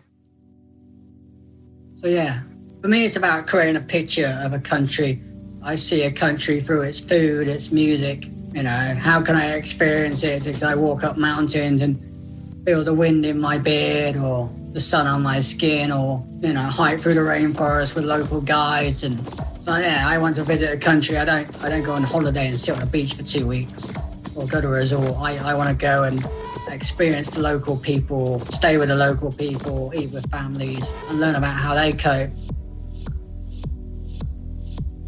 So, 1.94 2.08
yeah, 2.08 2.42
for 2.82 2.88
me, 2.88 3.04
it's 3.04 3.14
about 3.14 3.46
creating 3.46 3.76
a 3.76 3.84
picture 3.86 4.36
of 4.42 4.52
a 4.52 4.58
country. 4.58 5.22
I 5.62 5.76
see 5.76 6.02
a 6.02 6.10
country 6.10 6.60
through 6.60 6.82
its 6.82 6.98
food, 6.98 7.46
its 7.46 7.70
music. 7.70 8.26
You 8.52 8.64
know, 8.64 8.96
how 8.98 9.22
can 9.22 9.36
I 9.36 9.52
experience 9.52 10.24
it? 10.24 10.48
If 10.48 10.64
I 10.64 10.74
walk 10.74 11.04
up 11.04 11.16
mountains 11.16 11.82
and 11.82 12.64
feel 12.66 12.82
the 12.82 12.94
wind 12.94 13.24
in 13.24 13.40
my 13.40 13.58
beard 13.58 14.16
or 14.16 14.50
the 14.78 14.84
sun 14.84 15.08
on 15.08 15.24
my 15.24 15.40
skin 15.40 15.90
or, 15.90 16.24
you 16.40 16.52
know, 16.52 16.62
hike 16.62 17.00
through 17.00 17.14
the 17.14 17.20
rainforest 17.20 17.96
with 17.96 18.04
local 18.04 18.40
guides. 18.40 19.02
And 19.02 19.18
so, 19.64 19.76
yeah, 19.76 20.04
I 20.06 20.18
want 20.18 20.36
to 20.36 20.44
visit 20.44 20.72
a 20.72 20.76
country. 20.76 21.18
I 21.18 21.24
don't, 21.24 21.64
I 21.64 21.68
don't 21.68 21.82
go 21.82 21.94
on 21.94 22.04
holiday 22.04 22.46
and 22.46 22.60
sit 22.60 22.76
on 22.76 22.82
a 22.82 22.86
beach 22.86 23.14
for 23.14 23.24
two 23.24 23.44
weeks 23.44 23.90
or 24.36 24.46
go 24.46 24.60
to 24.60 24.68
a 24.68 24.70
resort. 24.70 25.16
I, 25.16 25.36
I 25.38 25.54
want 25.54 25.68
to 25.68 25.74
go 25.74 26.04
and 26.04 26.24
experience 26.68 27.30
the 27.30 27.40
local 27.40 27.76
people, 27.76 28.38
stay 28.50 28.76
with 28.76 28.86
the 28.86 28.94
local 28.94 29.32
people, 29.32 29.90
eat 29.96 30.12
with 30.12 30.30
families, 30.30 30.94
and 31.08 31.18
learn 31.18 31.34
about 31.34 31.56
how 31.56 31.74
they 31.74 31.92
cope. 31.92 32.30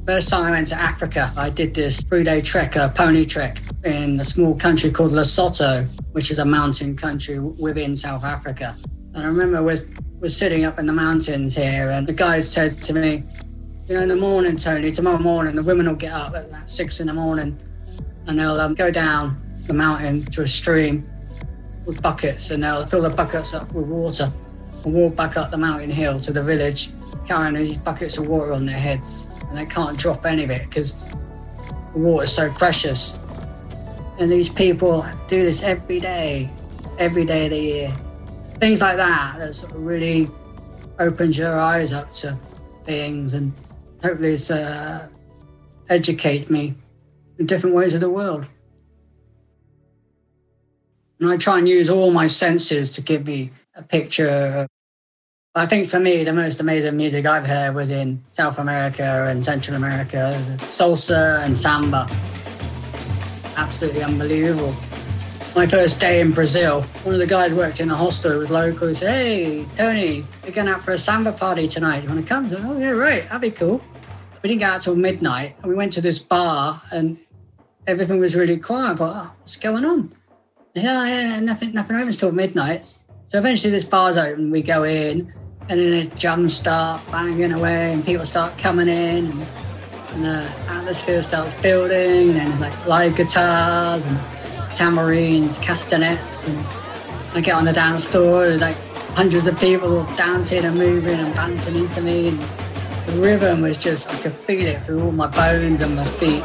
First 0.05 0.31
time 0.31 0.43
I 0.43 0.51
went 0.51 0.67
to 0.69 0.81
Africa, 0.81 1.33
I 1.37 1.49
did 1.49 1.75
this 1.75 2.03
three 2.03 2.25
day 2.25 2.41
trek, 2.41 2.75
a 2.75 2.93
pony 2.93 3.25
trek, 3.25 3.59
in 3.85 4.19
a 4.19 4.25
small 4.25 4.57
country 4.57 4.91
called 4.91 5.13
Lesotho, 5.13 5.87
which 6.11 6.33
is 6.33 6.41
a 6.41 6.45
mountain 6.45 6.97
country 6.97 7.39
within 7.39 7.95
South 7.95 8.25
Africa. 8.25 8.77
And 9.15 9.25
I 9.25 9.27
remember 9.27 9.63
we're, 9.63 9.79
we're 10.21 10.29
sitting 10.29 10.65
up 10.65 10.79
in 10.79 10.87
the 10.87 10.93
mountains 10.93 11.57
here, 11.57 11.91
and 11.91 12.07
the 12.07 12.13
guys 12.13 12.51
said 12.51 12.81
to 12.83 12.93
me, 12.93 13.25
You 13.89 13.97
know, 13.97 14.03
in 14.03 14.09
the 14.09 14.17
morning, 14.17 14.57
Tony, 14.57 14.91
tomorrow 14.91 15.19
morning, 15.19 15.57
the 15.57 15.63
women 15.63 15.87
will 15.87 15.95
get 15.95 16.13
up 16.13 16.35
at 16.35 16.47
about 16.47 16.71
six 16.71 17.01
in 17.01 17.07
the 17.07 17.15
morning 17.15 17.59
and 18.27 18.39
they'll 18.39 18.61
um, 18.61 18.75
go 18.75 18.91
down 18.91 19.41
the 19.67 19.75
mountain 19.75 20.25
to 20.27 20.43
a 20.43 20.47
stream 20.47 21.09
with 21.85 22.01
buckets 22.01 22.51
and 22.51 22.63
they'll 22.63 22.85
fill 22.85 23.03
the 23.03 23.11
buckets 23.11 23.55
up 23.55 23.73
with 23.73 23.87
water 23.87 24.33
and 24.85 24.95
walk 24.95 25.17
back 25.17 25.37
up 25.37 25.51
the 25.51 25.59
mountain 25.59 25.91
hill 25.91 26.21
to 26.21 26.33
the 26.33 26.43
village 26.43 26.91
carrying 27.27 27.55
these 27.55 27.77
buckets 27.77 28.19
of 28.19 28.29
water 28.29 28.53
on 28.53 28.67
their 28.67 28.79
heads 28.79 29.29
and 29.49 29.59
they 29.59 29.67
can't 29.67 29.99
drop 29.99 30.25
any 30.25 30.45
of 30.45 30.51
it 30.51 30.63
because 30.69 30.95
the 31.93 31.99
water 31.99 32.25
is 32.25 32.33
so 32.33 32.51
precious. 32.53 33.19
And 34.19 34.31
these 34.31 34.49
people 34.49 35.05
do 35.27 35.43
this 35.43 35.63
every 35.63 35.99
day, 35.99 36.51
every 36.99 37.25
day 37.25 37.47
of 37.47 37.51
the 37.51 37.59
year. 37.59 37.97
Things 38.61 38.83
like 38.83 38.99
that 38.99 39.39
that 39.39 39.55
sort 39.55 39.73
of 39.73 39.83
really 39.83 40.31
opens 40.99 41.39
your 41.39 41.59
eyes 41.59 41.95
up 41.95 42.13
to 42.13 42.39
things 42.85 43.33
and 43.33 43.53
hopefully 44.03 44.35
it's 44.35 44.51
uh, 44.51 45.09
educate 45.89 46.51
me 46.51 46.75
in 47.39 47.47
different 47.47 47.75
ways 47.75 47.95
of 47.95 48.01
the 48.01 48.11
world. 48.11 48.47
And 51.21 51.31
I 51.31 51.39
try 51.39 51.59
and 51.59 51.69
use 51.69 51.89
all 51.89 52.11
my 52.11 52.27
senses 52.27 52.93
to 52.93 53.01
give 53.01 53.27
me 53.27 53.51
a 53.75 53.83
picture. 53.83 54.67
I 55.55 55.67
think 55.67 55.87
for 55.89 55.99
me, 55.99 56.23
the 56.25 56.33
most 56.33 56.61
amazing 56.61 56.97
music 56.97 57.27
I've 57.27 57.47
heard 57.47 57.75
was 57.75 57.89
in 57.89 58.23
South 58.31 58.59
America 58.59 59.27
and 59.29 59.45
Central 59.45 59.77
America, 59.77 60.39
salsa 60.59 61.43
and 61.43 61.57
samba. 61.57 62.07
Absolutely 63.57 64.03
unbelievable. 64.03 64.75
My 65.57 65.67
first 65.67 66.01
day 66.01 66.21
in 66.21 66.31
Brazil, 66.31 66.83
one 67.03 67.15
of 67.15 67.21
the 67.21 67.27
guys 67.27 67.53
worked 67.53 67.81
in 67.81 67.89
the 67.89 67.97
hostel, 67.97 68.39
was 68.39 68.53
local. 68.53 68.87
He 68.87 68.95
said, 68.95 69.11
Hey, 69.11 69.67
Tony, 69.77 70.25
we're 70.45 70.53
going 70.53 70.69
out 70.69 70.85
for 70.85 70.93
a 70.93 70.99
samba 70.99 71.33
party 71.33 71.67
tonight. 71.67 72.05
You 72.05 72.09
want 72.09 72.21
to 72.21 72.27
come? 72.27 72.45
I 72.45 72.49
said, 72.49 72.61
Oh, 72.63 72.79
yeah, 72.79 72.91
right, 72.91 73.25
that'd 73.25 73.41
be 73.41 73.51
cool. 73.51 73.83
We 74.43 74.49
didn't 74.49 74.61
get 74.61 74.73
out 74.73 74.83
till 74.83 74.95
midnight. 74.95 75.57
And 75.59 75.67
we 75.67 75.75
went 75.75 75.93
to 75.93 76.01
this 76.01 76.21
bar 76.21 76.81
and 76.93 77.19
everything 77.89 78.21
was 78.21 78.37
really 78.37 78.59
quiet. 78.59 78.93
I 78.93 78.95
thought, 78.95 79.27
oh, 79.27 79.33
what's 79.41 79.57
going 79.57 79.85
on? 79.85 80.15
Yeah, 80.75 80.83
oh, 80.87 81.05
yeah, 81.05 81.41
nothing, 81.41 81.73
nothing 81.73 81.97
opens 81.97 82.19
till 82.19 82.31
midnight. 82.31 82.87
So 83.27 83.39
eventually 83.39 83.73
this 83.73 83.85
bar's 83.85 84.17
open, 84.17 84.51
we 84.51 84.63
go 84.63 84.85
in, 84.85 85.33
and 85.69 85.81
then 85.81 85.91
the 85.91 86.11
drums 86.17 86.55
start 86.55 87.03
banging 87.11 87.53
away, 87.53 87.93
and 87.93 88.05
people 88.05 88.25
start 88.25 88.57
coming 88.57 88.89
in, 88.89 89.27
and, 89.27 89.47
and 90.13 90.25
the 90.25 90.53
atmosphere 90.69 91.23
starts 91.23 91.55
building, 91.55 92.37
and 92.37 92.61
like 92.61 92.87
live 92.87 93.17
guitars 93.17 94.07
and 94.07 94.19
tamarines, 94.75 95.61
castanets, 95.63 96.47
and 96.47 96.59
I 97.35 97.41
get 97.41 97.55
on 97.55 97.65
the 97.65 97.73
dance 97.73 98.09
floor, 98.09 98.47
there's 98.47 98.61
like 98.61 98.77
hundreds 99.15 99.47
of 99.47 99.59
people 99.59 100.05
dancing 100.17 100.65
and 100.65 100.77
moving 100.77 101.19
and 101.19 101.35
bouncing 101.35 101.77
into 101.77 102.01
me, 102.03 102.29
and 102.29 102.41
the 103.07 103.21
rhythm 103.21 103.63
was 103.63 103.79
just, 103.79 104.09
I 104.11 104.17
could 104.19 104.33
feel 104.33 104.67
it 104.67 104.85
through 104.85 105.03
all 105.03 105.13
my 105.13 105.27
bones 105.27 105.81
and 105.81 105.97
my 105.97 106.05
feet 106.05 106.45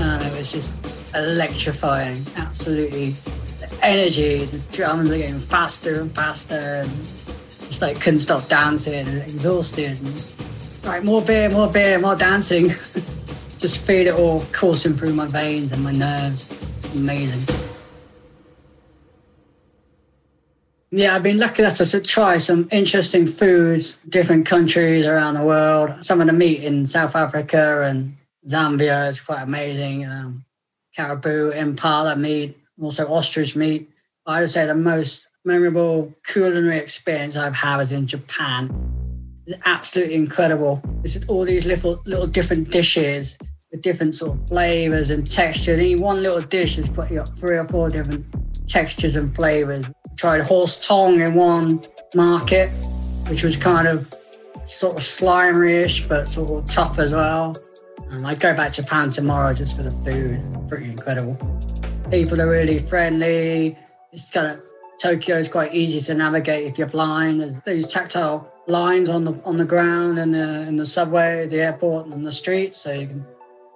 and 0.00 0.22
it 0.22 0.36
was 0.36 0.52
just 0.52 0.74
electrifying. 1.14 2.24
Absolutely, 2.36 3.10
the 3.60 3.78
energy, 3.82 4.44
the 4.44 4.58
drums 4.72 5.10
were 5.10 5.18
getting 5.18 5.40
faster 5.40 6.00
and 6.00 6.14
faster, 6.14 6.82
and 6.84 6.90
just 7.66 7.82
like 7.82 8.00
couldn't 8.00 8.20
stop 8.20 8.48
dancing 8.48 8.94
and 8.94 9.22
exhausted. 9.22 9.98
And, 9.98 10.24
right, 10.84 11.04
more 11.04 11.22
beer, 11.22 11.50
more 11.50 11.70
beer, 11.70 11.98
more 11.98 12.16
dancing. 12.16 12.68
just 13.58 13.82
feel 13.86 14.06
it 14.06 14.14
all 14.14 14.42
coursing 14.52 14.94
through 14.94 15.12
my 15.12 15.26
veins 15.26 15.72
and 15.72 15.84
my 15.84 15.92
nerves. 15.92 16.48
Amazing. 16.94 17.56
Yeah, 20.92 21.14
I've 21.14 21.22
been 21.22 21.38
lucky 21.38 21.62
enough 21.62 21.76
to 21.76 22.00
try 22.00 22.38
some 22.38 22.68
interesting 22.72 23.24
foods, 23.24 23.96
different 24.08 24.44
countries 24.44 25.06
around 25.06 25.34
the 25.34 25.44
world. 25.44 26.04
Some 26.04 26.20
of 26.20 26.26
the 26.26 26.32
meat 26.32 26.64
in 26.64 26.84
South 26.86 27.14
Africa 27.14 27.82
and 27.84 28.16
Zambia 28.48 29.08
is 29.08 29.20
quite 29.20 29.42
amazing. 29.42 30.04
Um, 30.04 30.44
caribou, 30.96 31.50
impala 31.50 32.16
meat, 32.16 32.58
also 32.80 33.06
ostrich 33.06 33.54
meat. 33.54 33.88
I 34.26 34.40
would 34.40 34.50
say 34.50 34.66
the 34.66 34.74
most 34.74 35.28
memorable 35.44 36.12
culinary 36.26 36.78
experience 36.78 37.36
I've 37.36 37.54
had 37.54 37.76
was 37.76 37.92
in 37.92 38.08
Japan. 38.08 38.68
It's 39.46 39.60
absolutely 39.64 40.16
incredible. 40.16 40.82
It's 41.04 41.24
all 41.28 41.44
these 41.44 41.66
little 41.66 42.02
little 42.04 42.26
different 42.26 42.70
dishes 42.70 43.38
with 43.70 43.82
different 43.82 44.14
sort 44.14 44.38
of 44.38 44.48
flavors 44.48 45.10
and 45.10 45.30
textures. 45.30 45.78
And 45.78 46.00
one 46.00 46.22
little 46.22 46.40
dish 46.40 46.76
has 46.76 46.88
put 46.88 47.10
you 47.10 47.20
up 47.20 47.28
three 47.28 47.56
or 47.56 47.66
four 47.66 47.90
different 47.90 48.26
textures 48.68 49.16
and 49.16 49.34
flavors. 49.34 49.86
tried 50.16 50.40
horse 50.42 50.86
tongue 50.86 51.20
in 51.20 51.34
one 51.34 51.82
market, 52.14 52.68
which 53.28 53.42
was 53.42 53.56
kind 53.56 53.88
of 53.88 54.12
sort 54.66 54.96
of 54.96 55.02
slimy-ish, 55.02 56.06
but 56.08 56.28
sort 56.28 56.62
of 56.62 56.70
tough 56.70 56.98
as 56.98 57.12
well. 57.12 57.56
And 58.10 58.26
I'd 58.26 58.40
go 58.40 58.54
back 58.54 58.72
to 58.72 58.82
Japan 58.82 59.10
tomorrow 59.10 59.54
just 59.54 59.76
for 59.76 59.82
the 59.82 59.90
food. 59.90 60.40
Pretty 60.68 60.90
incredible. 60.90 61.36
People 62.10 62.40
are 62.40 62.50
really 62.50 62.78
friendly. 62.78 63.78
It's 64.12 64.30
kind 64.30 64.48
of 64.48 64.60
Tokyo 65.00 65.36
is 65.36 65.48
quite 65.48 65.74
easy 65.74 66.00
to 66.00 66.14
navigate 66.14 66.66
if 66.66 66.76
you're 66.76 66.88
blind. 66.88 67.40
There's 67.40 67.58
these 67.60 67.86
tactile 67.86 68.52
lines 68.66 69.08
on 69.08 69.24
the 69.24 69.32
on 69.44 69.56
the 69.56 69.64
ground 69.64 70.18
and 70.18 70.34
the 70.34 70.66
in 70.68 70.76
the 70.76 70.84
subway, 70.84 71.46
the 71.46 71.60
airport, 71.60 72.04
and 72.04 72.12
on 72.12 72.22
the 72.22 72.32
streets, 72.32 72.76
so 72.76 72.92
you 72.92 73.06
can 73.06 73.26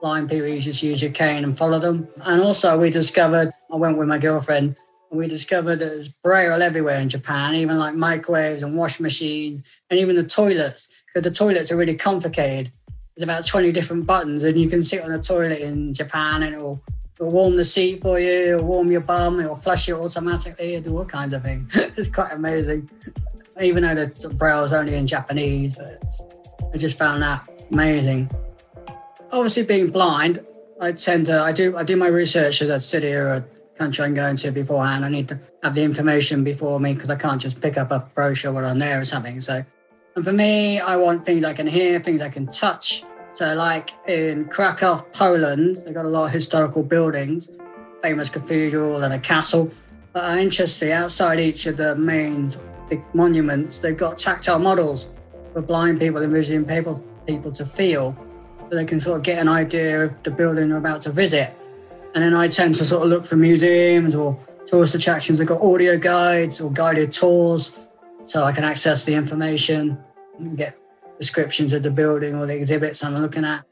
blind 0.05 0.29
people 0.29 0.47
you 0.47 0.61
just 0.61 0.83
use 0.83 1.01
your 1.01 1.11
cane 1.11 1.45
and 1.45 1.57
follow 1.57 1.79
them. 1.79 2.07
And 2.27 2.43
also, 2.43 2.79
we 2.79 2.91
discovered 2.91 3.51
I 3.73 3.77
went 3.77 3.97
with 3.97 4.07
my 4.07 4.19
girlfriend 4.19 4.77
and 5.11 5.19
we 5.19 5.27
discovered 5.27 5.77
that 5.77 5.87
there's 5.87 6.09
braille 6.09 6.61
everywhere 6.61 7.01
in 7.01 7.09
Japan, 7.09 7.55
even 7.55 7.79
like 7.79 7.95
microwaves 7.95 8.61
and 8.61 8.77
wash 8.77 9.01
machines, 9.01 9.67
and 9.89 9.99
even 9.99 10.15
the 10.15 10.23
toilets, 10.23 11.03
because 11.07 11.25
the 11.25 11.31
toilets 11.31 11.73
are 11.73 11.79
really 11.79 11.95
complicated. 11.95 12.71
There's 13.17 13.23
about 13.23 13.47
20 13.47 13.73
different 13.73 14.07
buttons, 14.07 14.45
and 14.45 14.61
you 14.61 14.69
can 14.69 14.83
sit 14.83 15.03
on 15.03 15.11
a 15.11 15.23
toilet 15.23 15.61
in 15.61 15.95
Japan 15.95 16.43
and 16.43 16.55
it'll, 16.55 16.83
it'll 17.15 17.33
warm 17.33 17.57
the 17.57 17.65
seat 17.65 18.03
for 18.03 18.21
you, 18.21 18.29
it'll 18.29 18.65
warm 18.67 18.93
your 18.93 19.01
bum, 19.01 19.41
it'll 19.41 19.57
flush 19.57 19.89
it 19.89 19.95
automatically, 19.95 20.75
it'll 20.75 20.93
do 20.93 20.99
all 20.99 21.07
kinds 21.07 21.33
of 21.33 21.43
things. 21.43 21.75
it's 21.97 22.11
quite 22.11 22.33
amazing. 22.33 22.91
Even 23.59 23.85
though 23.85 23.95
the 23.95 24.35
braille 24.35 24.65
is 24.65 24.75
only 24.75 24.97
in 24.97 25.07
Japanese, 25.07 25.77
but 25.77 26.05
I 26.75 26.77
just 26.77 26.99
found 26.99 27.23
that 27.23 27.49
amazing. 27.71 28.29
Obviously, 29.33 29.63
being 29.65 29.91
blind, 29.91 30.39
I 30.81 30.93
tend 30.93 31.27
to 31.27 31.41
I 31.41 31.53
do 31.53 31.77
I 31.77 31.85
do 31.85 31.97
my 31.97 32.09
research 32.09 32.63
as 32.63 32.71
a 32.71 32.81
city 32.81 33.13
or 33.13 33.29
a 33.29 33.45
country 33.77 34.05
I'm 34.05 34.15
going 34.15 34.37
to 34.37 34.51
beforehand. 34.51 35.05
I 35.05 35.09
need 35.09 35.29
to 35.29 35.41
have 35.63 35.75
the 35.75 35.83
information 35.83 36.45
before 36.45 36.79
me 36.81 36.95
because 36.95 37.11
I 37.11 37.17
can't 37.17 37.41
just 37.41 37.61
pick 37.61 37.77
up 37.77 37.91
a 37.91 38.01
brochure 38.15 38.53
while 38.53 38.65
I'm 38.65 38.79
there 38.79 39.01
or 39.01 39.05
something. 39.05 39.41
So, 39.41 39.65
and 40.17 40.25
for 40.25 40.33
me, 40.33 40.81
I 40.81 40.97
want 40.97 41.25
things 41.25 41.45
I 41.45 41.53
can 41.53 41.67
hear, 41.67 41.99
things 42.01 42.23
I 42.23 42.29
can 42.29 42.47
touch. 42.47 43.03
So, 43.33 43.55
like 43.55 43.91
in 44.07 44.45
Krakow, 44.47 45.05
Poland, 45.13 45.79
they've 45.85 45.95
got 45.95 46.05
a 46.05 46.09
lot 46.09 46.27
of 46.27 46.31
historical 46.31 46.85
buildings, 46.85 47.51
famous 48.01 48.29
cathedral 48.29 49.03
and 49.03 49.13
a 49.13 49.19
castle. 49.19 49.71
But 50.13 50.25
uh, 50.25 50.37
interestingly, 50.37 50.93
outside 50.93 51.41
each 51.41 51.67
of 51.67 51.77
the 51.77 51.97
main 51.97 52.51
big 52.89 53.03
monuments, 53.15 53.81
they've 53.81 53.97
got 53.97 54.19
tactile 54.19 54.61
models 54.61 55.09
for 55.53 55.63
blind 55.63 55.99
people 55.99 56.23
and 56.23 56.33
visually 56.33 56.57
impaired 56.57 56.87
people 57.27 57.51
to 57.51 57.65
feel, 57.65 58.17
they 58.75 58.85
can 58.85 59.01
sort 59.01 59.19
of 59.19 59.23
get 59.23 59.39
an 59.39 59.49
idea 59.49 60.05
of 60.05 60.23
the 60.23 60.31
building 60.31 60.69
they're 60.69 60.79
about 60.79 61.03
to 61.03 61.11
visit. 61.11 61.55
And 62.15 62.23
then 62.23 62.35
I 62.35 62.49
tend 62.49 62.77
to 62.77 62.85
sort 62.85 63.03
of 63.03 63.09
look 63.09 63.27
for 63.27 63.37
museums 63.37 64.15
or 64.15 64.39
tourist 64.67 64.95
attractions 64.95 65.39
that 65.39 65.47
got 65.47 65.61
audio 65.61 65.99
guides 65.99 66.61
or 66.61 66.71
guided 66.71 67.13
tours 67.13 67.79
so 68.25 68.45
I 68.45 68.53
can 68.53 68.65
access 68.65 69.05
the 69.05 69.15
information 69.15 69.99
and 70.39 70.57
get 70.57 70.79
descriptions 71.19 71.73
of 71.73 71.83
the 71.83 71.91
building 71.91 72.35
or 72.35 72.47
the 72.47 72.55
exhibits 72.55 73.03
I'm 73.05 73.15
looking 73.15 73.45
at. 73.45 73.65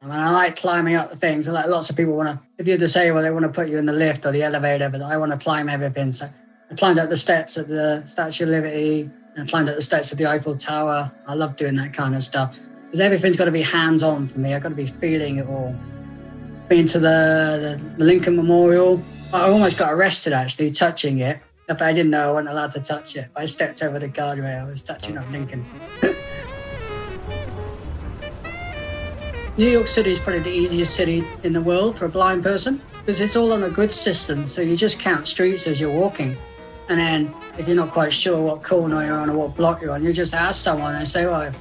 I 0.00 0.06
mean, 0.06 0.14
I 0.14 0.30
like 0.30 0.56
climbing 0.56 0.94
up 0.94 1.12
things. 1.16 1.48
Like 1.48 1.66
lots 1.66 1.90
of 1.90 1.96
people 1.96 2.14
want 2.14 2.28
to, 2.28 2.40
if 2.58 2.66
you're 2.66 2.78
disabled, 2.78 3.24
they 3.24 3.30
want 3.30 3.44
to 3.44 3.50
put 3.50 3.68
you 3.68 3.78
in 3.78 3.86
the 3.86 3.92
lift 3.92 4.24
or 4.26 4.30
the 4.30 4.42
elevator, 4.42 4.88
but 4.88 5.02
I 5.02 5.16
want 5.16 5.32
to 5.32 5.38
climb 5.38 5.68
everything. 5.68 6.12
So 6.12 6.30
I 6.70 6.74
climbed 6.74 6.98
up 6.98 7.08
the 7.08 7.16
steps 7.16 7.58
at 7.58 7.68
the 7.68 8.04
Statue 8.06 8.44
of 8.44 8.50
Liberty 8.50 9.10
and 9.34 9.48
climbed 9.48 9.68
up 9.68 9.74
the 9.76 9.82
steps 9.82 10.12
of 10.12 10.18
the 10.18 10.26
Eiffel 10.26 10.56
Tower. 10.56 11.10
I 11.26 11.34
love 11.34 11.56
doing 11.56 11.74
that 11.76 11.92
kind 11.92 12.14
of 12.14 12.22
stuff 12.22 12.58
because 12.88 13.00
everything's 13.00 13.36
got 13.36 13.44
to 13.44 13.52
be 13.52 13.60
hands 13.60 14.02
on 14.02 14.26
for 14.26 14.38
me. 14.38 14.54
I've 14.54 14.62
got 14.62 14.70
to 14.70 14.74
be 14.74 14.86
feeling 14.86 15.36
it 15.36 15.46
all 15.46 15.76
been 16.68 16.86
to 16.86 16.98
the, 16.98 17.78
the, 17.78 17.94
the 17.98 18.04
Lincoln 18.04 18.34
Memorial. 18.34 19.02
I 19.34 19.42
almost 19.42 19.78
got 19.78 19.92
arrested 19.92 20.32
actually 20.32 20.70
touching 20.70 21.18
it. 21.18 21.38
But 21.66 21.82
I 21.82 21.92
didn't 21.92 22.10
know 22.10 22.30
I 22.30 22.32
wasn't 22.32 22.48
allowed 22.48 22.72
to 22.72 22.80
touch 22.80 23.14
it. 23.14 23.28
I 23.36 23.44
stepped 23.44 23.82
over 23.82 23.98
the 23.98 24.08
guardrail. 24.08 24.62
I 24.62 24.64
was 24.64 24.82
touching 24.82 25.18
up 25.18 25.30
Lincoln. 25.30 25.66
New 29.58 29.68
York 29.68 29.86
City 29.86 30.12
is 30.12 30.18
probably 30.18 30.40
the 30.40 30.50
easiest 30.50 30.96
city 30.96 31.24
in 31.42 31.52
the 31.52 31.60
world 31.60 31.98
for 31.98 32.06
a 32.06 32.08
blind 32.08 32.42
person 32.42 32.80
because 33.00 33.20
it's 33.20 33.36
all 33.36 33.52
on 33.52 33.64
a 33.64 33.68
grid 33.68 33.92
system. 33.92 34.46
So 34.46 34.62
you 34.62 34.76
just 34.76 34.98
count 34.98 35.26
streets 35.26 35.66
as 35.66 35.78
you're 35.78 35.92
walking. 35.92 36.38
And 36.88 36.98
then 36.98 37.34
if 37.58 37.66
you're 37.66 37.76
not 37.76 37.90
quite 37.90 38.14
sure 38.14 38.42
what 38.42 38.62
corner 38.62 39.04
you're 39.04 39.18
on 39.18 39.28
or 39.28 39.36
what 39.36 39.54
block 39.54 39.82
you're 39.82 39.92
on, 39.92 40.02
you 40.02 40.14
just 40.14 40.32
ask 40.32 40.62
someone 40.62 40.94
and 40.94 41.06
say, 41.06 41.26
well, 41.26 41.52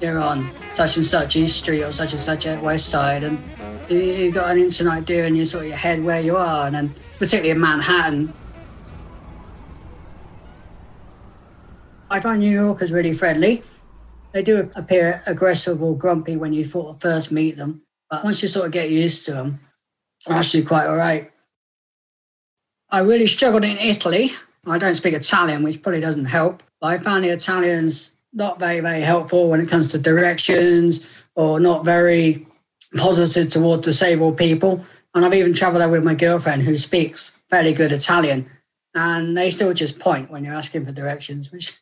you're 0.00 0.18
on 0.18 0.50
such 0.72 0.96
and 0.96 1.06
such 1.06 1.36
East 1.36 1.58
Street 1.58 1.82
or 1.82 1.92
such 1.92 2.12
and 2.12 2.20
such 2.20 2.46
West 2.62 2.88
Side. 2.88 3.24
And 3.24 3.42
you 3.88 4.26
have 4.26 4.34
got 4.34 4.50
an 4.50 4.58
instant 4.58 4.90
idea 4.90 5.26
in 5.26 5.36
your 5.36 5.46
sort 5.46 5.64
of 5.64 5.68
your 5.68 5.76
head 5.76 6.02
where 6.04 6.20
you 6.20 6.36
are, 6.36 6.66
and 6.66 6.74
then 6.74 6.94
particularly 7.18 7.50
in 7.50 7.60
Manhattan. 7.60 8.32
I 12.10 12.20
find 12.20 12.40
New 12.40 12.50
Yorkers 12.50 12.92
really 12.92 13.12
friendly. 13.12 13.62
They 14.32 14.42
do 14.42 14.70
appear 14.76 15.22
aggressive 15.26 15.82
or 15.82 15.96
grumpy 15.96 16.36
when 16.36 16.52
you 16.52 16.64
first 16.64 17.32
meet 17.32 17.56
them, 17.56 17.82
but 18.10 18.22
once 18.22 18.42
you 18.42 18.48
sort 18.48 18.66
of 18.66 18.72
get 18.72 18.90
used 18.90 19.24
to 19.26 19.32
them, 19.32 19.60
they're 20.26 20.36
actually 20.36 20.62
quite 20.62 20.86
all 20.86 20.96
right. 20.96 21.30
I 22.90 23.00
really 23.00 23.26
struggled 23.26 23.64
in 23.64 23.78
Italy. 23.78 24.30
I 24.66 24.78
don't 24.78 24.94
speak 24.94 25.14
Italian, 25.14 25.62
which 25.62 25.82
probably 25.82 26.00
doesn't 26.00 26.26
help. 26.26 26.62
But 26.80 26.88
I 26.88 26.98
found 26.98 27.24
the 27.24 27.30
Italians 27.30 28.12
not 28.36 28.60
very, 28.60 28.80
very 28.80 29.00
helpful 29.00 29.48
when 29.48 29.60
it 29.60 29.68
comes 29.68 29.88
to 29.88 29.98
directions 29.98 31.24
or 31.34 31.58
not 31.58 31.84
very 31.84 32.46
positive 32.96 33.48
toward 33.48 33.80
disabled 33.80 34.36
people. 34.36 34.84
And 35.14 35.24
I've 35.24 35.34
even 35.34 35.54
traveled 35.54 35.80
there 35.80 35.88
with 35.88 36.04
my 36.04 36.14
girlfriend 36.14 36.62
who 36.62 36.76
speaks 36.76 37.30
fairly 37.48 37.72
good 37.72 37.92
Italian. 37.92 38.48
And 38.94 39.36
they 39.36 39.50
still 39.50 39.72
just 39.72 39.98
point 39.98 40.30
when 40.30 40.44
you're 40.44 40.54
asking 40.54 40.84
for 40.84 40.92
directions, 40.92 41.50
which 41.50 41.80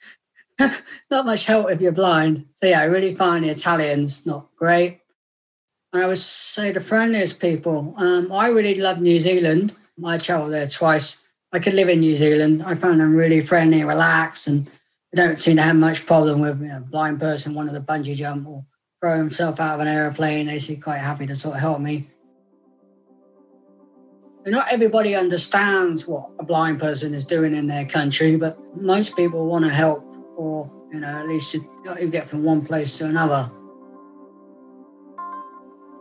not 1.10 1.26
much 1.26 1.44
help 1.44 1.70
if 1.70 1.80
you're 1.80 1.92
blind. 1.92 2.46
So 2.54 2.66
yeah, 2.66 2.80
I 2.80 2.84
really 2.84 3.14
find 3.14 3.44
the 3.44 3.48
Italians 3.48 4.24
not 4.24 4.48
great. 4.56 5.00
And 5.92 6.04
I 6.04 6.06
would 6.06 6.18
say 6.18 6.70
the 6.70 6.80
friendliest 6.80 7.40
people. 7.40 7.94
Um, 7.96 8.30
I 8.30 8.48
really 8.48 8.76
love 8.76 9.00
New 9.00 9.18
Zealand. 9.18 9.74
I 10.04 10.18
traveled 10.18 10.52
there 10.52 10.68
twice. 10.68 11.18
I 11.52 11.58
could 11.58 11.74
live 11.74 11.88
in 11.88 12.00
New 12.00 12.16
Zealand. 12.16 12.62
I 12.64 12.76
found 12.76 13.00
them 13.00 13.14
really 13.14 13.40
friendly, 13.40 13.84
relaxed, 13.84 14.46
and 14.46 14.70
don't 15.14 15.38
seem 15.38 15.56
to 15.56 15.62
have 15.62 15.76
much 15.76 16.06
problem 16.06 16.40
with 16.40 16.60
you 16.60 16.68
know, 16.68 16.78
a 16.78 16.80
blind 16.80 17.20
person 17.20 17.54
wanting 17.54 17.74
to 17.74 17.80
bungee 17.80 18.16
jump 18.16 18.46
or 18.46 18.64
throw 19.00 19.16
himself 19.16 19.60
out 19.60 19.74
of 19.74 19.80
an 19.80 19.88
aeroplane. 19.88 20.46
They 20.46 20.58
seem 20.58 20.80
quite 20.80 20.98
happy 20.98 21.26
to 21.26 21.36
sort 21.36 21.54
of 21.54 21.60
help 21.60 21.80
me. 21.80 22.08
But 24.42 24.52
not 24.52 24.70
everybody 24.70 25.14
understands 25.14 26.06
what 26.06 26.28
a 26.38 26.44
blind 26.44 26.78
person 26.78 27.14
is 27.14 27.24
doing 27.24 27.54
in 27.54 27.66
their 27.66 27.86
country, 27.86 28.36
but 28.36 28.58
most 28.76 29.16
people 29.16 29.46
want 29.46 29.64
to 29.64 29.70
help, 29.70 30.04
or 30.36 30.70
you 30.92 31.00
know, 31.00 31.08
at 31.08 31.26
least 31.26 31.54
you 31.54 32.08
get 32.10 32.28
from 32.28 32.44
one 32.44 32.64
place 32.64 32.98
to 32.98 33.06
another. 33.06 33.50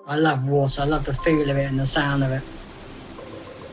I 0.06 0.18
love 0.18 0.50
water. 0.50 0.82
I 0.82 0.86
love 0.86 1.06
the 1.06 1.14
feel 1.14 1.50
of 1.50 1.56
it 1.56 1.70
and 1.70 1.80
the 1.80 1.86
sound 1.86 2.24
of 2.24 2.32
it. 2.32 2.44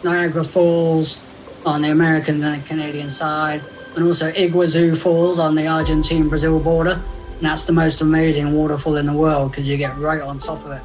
Niagara 0.04 0.44
Falls 0.44 1.20
on 1.66 1.82
the 1.82 1.90
American 1.90 2.42
and 2.42 2.64
Canadian 2.64 3.10
side, 3.10 3.62
and 3.96 4.04
also 4.04 4.30
Iguazu 4.32 5.00
Falls 5.00 5.38
on 5.38 5.54
the 5.54 5.66
Argentine-Brazil 5.66 6.60
border. 6.60 7.00
And 7.40 7.48
that's 7.48 7.64
the 7.64 7.72
most 7.72 8.00
amazing 8.00 8.52
waterfall 8.52 8.96
in 8.96 9.06
the 9.06 9.14
world 9.14 9.50
because 9.50 9.66
you 9.66 9.76
get 9.76 9.96
right 9.98 10.20
on 10.20 10.38
top 10.38 10.64
of 10.64 10.72
it. 10.72 10.82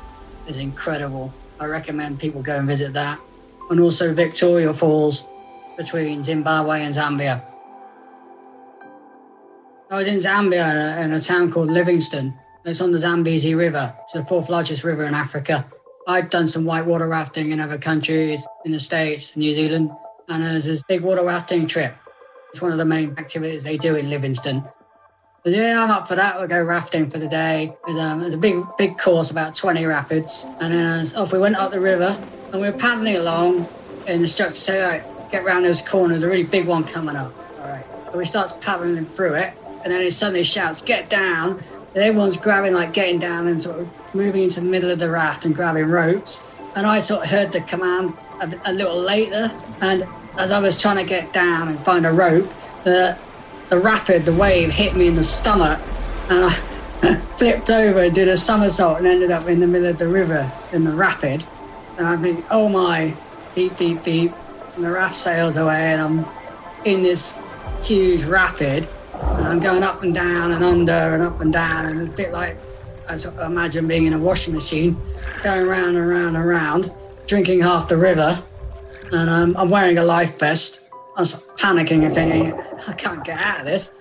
It's 0.48 0.58
incredible. 0.58 1.34
I 1.60 1.66
recommend 1.66 2.20
people 2.20 2.42
go 2.42 2.56
and 2.58 2.68
visit 2.68 2.94
that. 2.94 3.20
And 3.70 3.80
also 3.80 4.14
Victoria 4.14 4.74
Falls 4.74 5.24
between 5.78 6.24
Zimbabwe 6.24 6.82
and 6.82 6.94
Zambia. 6.94 7.44
I 9.90 9.98
was 9.98 10.08
in 10.08 10.18
Zambia 10.18 11.04
in 11.04 11.12
a, 11.12 11.20
town 11.20 11.52
called 11.52 11.70
Livingstone. 11.70 12.34
It's 12.64 12.82
on 12.82 12.92
the 12.92 12.98
Zambezi 12.98 13.54
River. 13.54 13.94
It's 14.04 14.14
the 14.14 14.26
fourth 14.26 14.50
largest 14.50 14.84
river 14.84 15.04
in 15.04 15.14
Africa. 15.14 15.66
I'd 16.08 16.30
done 16.30 16.48
some 16.48 16.66
whitewater 16.66 17.08
rafting 17.08 17.52
in 17.52 17.60
other 17.60 17.78
countries, 17.78 18.46
in 18.66 18.72
the 18.72 18.80
States, 18.80 19.36
New 19.36 19.54
Zealand, 19.54 19.92
and 20.30 20.44
there's 20.44 20.66
this 20.66 20.84
big 20.84 21.02
water 21.02 21.24
rafting 21.24 21.68
trip. 21.68 21.96
It's 22.56 22.62
one 22.62 22.72
of 22.72 22.78
the 22.78 22.86
main 22.86 23.10
activities 23.18 23.66
they 23.66 23.78
do 23.78 23.96
in 23.96 24.10
Livingstone 24.10 24.64
yeah, 25.46 25.84
I'm 25.84 25.92
up 25.92 26.08
for 26.08 26.16
that. 26.16 26.40
We'll 26.40 26.48
go 26.48 26.64
rafting 26.64 27.10
for 27.10 27.20
the 27.20 27.28
day. 27.28 27.76
There's, 27.86 28.00
um, 28.00 28.20
there's 28.20 28.34
a 28.34 28.38
big, 28.38 28.64
big 28.78 28.98
course, 28.98 29.30
about 29.30 29.56
20 29.56 29.86
rapids. 29.86 30.46
And 30.60 30.74
then 30.74 31.06
uh, 31.16 31.22
off 31.22 31.32
we 31.32 31.38
went 31.38 31.56
up 31.56 31.72
the 31.72 31.80
river 31.80 32.18
and 32.52 32.62
we 32.62 32.70
were 32.70 32.78
paddling 32.78 33.18
along. 33.18 33.68
And 34.08 34.20
the 34.20 34.24
instructor 34.24 34.56
said, 34.56 34.84
all 34.84 34.90
right, 34.90 35.32
get 35.32 35.46
round 35.46 35.66
those 35.66 35.82
corners, 35.82 36.24
a 36.24 36.28
really 36.28 36.44
big 36.44 36.66
one 36.66 36.84
coming 36.84 37.16
up. 37.16 37.32
All 37.60 37.68
right. 37.68 37.86
So 38.12 38.18
we 38.18 38.26
start 38.26 38.60
paddling 38.62 39.06
through 39.06 39.36
it. 39.36 39.54
And 39.84 39.94
then 39.94 40.02
he 40.02 40.10
suddenly 40.10 40.44
shouts, 40.44 40.82
get 40.82 41.10
down. 41.10 41.62
And 41.94 42.04
everyone's 42.04 42.38
grabbing, 42.38 42.74
like 42.74 42.94
getting 42.94 43.20
down 43.20 43.48
and 43.48 43.62
sort 43.62 43.82
of 43.82 44.16
moving 44.16 44.44
into 44.44 44.62
the 44.62 44.70
middle 44.70 44.90
of 44.90 44.98
the 44.98 45.12
raft 45.12 45.46
and 45.46 45.54
grabbing 45.54 45.86
ropes. 45.86 46.42
And 46.76 46.88
I 46.88 47.00
sort 47.00 47.24
of 47.24 47.30
heard 47.30 47.52
the 47.52 47.62
command, 47.62 48.14
a, 48.42 48.52
a 48.66 48.74
little 48.74 49.00
later, 49.00 49.52
and 49.82 50.08
as 50.38 50.52
I 50.52 50.60
was 50.60 50.80
trying 50.80 50.98
to 50.98 51.04
get 51.04 51.34
down 51.34 51.68
and 51.70 51.80
find 51.80 52.06
a 52.06 52.12
rope, 52.12 52.52
the 52.84 53.18
the 53.70 53.80
rapid, 53.80 54.26
the 54.26 54.34
wave 54.34 54.72
hit 54.72 54.96
me 54.96 55.08
in 55.08 55.16
the 55.16 55.24
stomach, 55.24 55.80
and 56.30 56.46
I 56.46 56.50
flipped 57.38 57.70
over 57.70 58.04
and 58.04 58.14
did 58.14 58.28
a 58.28 58.38
somersault 58.38 59.00
and 59.00 59.08
ended 59.08 59.32
up 59.32 59.48
in 59.48 59.60
the 59.60 59.68
middle 59.68 59.88
of 59.88 59.98
the 59.98 60.08
river 60.08 60.52
in 60.72 60.84
the 60.84 60.92
rapid. 60.92 61.46
And 61.98 62.06
I 62.06 62.16
think, 62.18 62.46
oh 62.52 62.70
my, 62.70 63.16
beep 63.56 63.78
beep 63.78 64.04
beep, 64.04 64.32
and 64.76 64.86
the 64.86 64.92
raft 64.92 65.16
sails 65.16 65.58
away, 65.58 65.94
and 65.94 66.02
I'm 66.02 66.26
in 66.86 67.02
this 67.02 67.42
huge 67.82 68.24
rapid, 68.26 68.88
and 69.14 69.48
I'm 69.48 69.60
going 69.60 69.84
up 69.84 70.04
and 70.04 70.14
down 70.14 70.52
and 70.52 70.64
under 70.64 70.92
and 70.92 71.24
up 71.24 71.42
and 71.42 71.52
down, 71.52 71.88
and 71.88 72.02
it's 72.02 72.12
a 72.12 72.14
bit 72.14 72.32
like 72.32 72.58
as 73.08 73.26
I 73.26 73.46
imagine 73.46 73.88
being 73.88 74.06
in 74.06 74.14
a 74.14 74.20
washing 74.20 74.54
machine, 74.54 74.98
going 75.44 75.68
round 75.68 75.98
and 75.98 76.08
round 76.08 76.36
and 76.36 76.46
round, 76.46 76.92
drinking 77.28 77.62
half 77.62 77.88
the 77.88 77.98
river, 77.98 78.42
and 79.12 79.30
um, 79.30 79.56
I'm 79.58 79.70
wearing 79.70 79.98
a 79.98 80.04
life 80.04 80.40
vest. 80.40 80.90
I 81.16 81.22
was 81.22 81.44
panicking 81.58 82.06
and 82.06 82.14
thinking, 82.14 82.60
I 82.88 82.94
can't 82.94 83.24
get 83.24 83.40
out 83.40 83.60
of 83.62 83.66
this. 83.66 83.92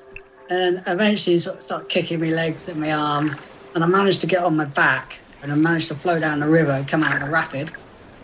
And 0.50 0.82
eventually, 0.86 1.38
sort 1.38 1.56
of 1.56 1.62
start 1.62 1.88
kicking 1.88 2.20
my 2.20 2.28
legs 2.28 2.68
and 2.68 2.80
my 2.80 2.92
arms, 2.92 3.36
and 3.74 3.82
I 3.82 3.86
managed 3.86 4.20
to 4.22 4.26
get 4.26 4.42
on 4.42 4.56
my 4.56 4.66
back, 4.66 5.20
and 5.42 5.50
I 5.52 5.54
managed 5.54 5.88
to 5.88 5.94
flow 5.94 6.20
down 6.20 6.40
the 6.40 6.48
river 6.48 6.72
and 6.72 6.86
come 6.86 7.02
out 7.02 7.14
of 7.16 7.22
the 7.22 7.30
rapid. 7.30 7.70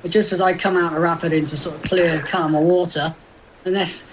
But 0.03 0.11
just 0.11 0.33
as 0.33 0.41
I 0.41 0.55
come 0.55 0.77
out 0.77 0.89
of 0.89 0.95
the 0.95 1.01
rapid 1.01 1.33
into 1.33 1.57
sort 1.57 1.77
of 1.77 1.83
clear, 1.83 2.21
calmer 2.23 2.61
water, 2.61 3.15
the 3.65 3.71
next, 3.71 4.05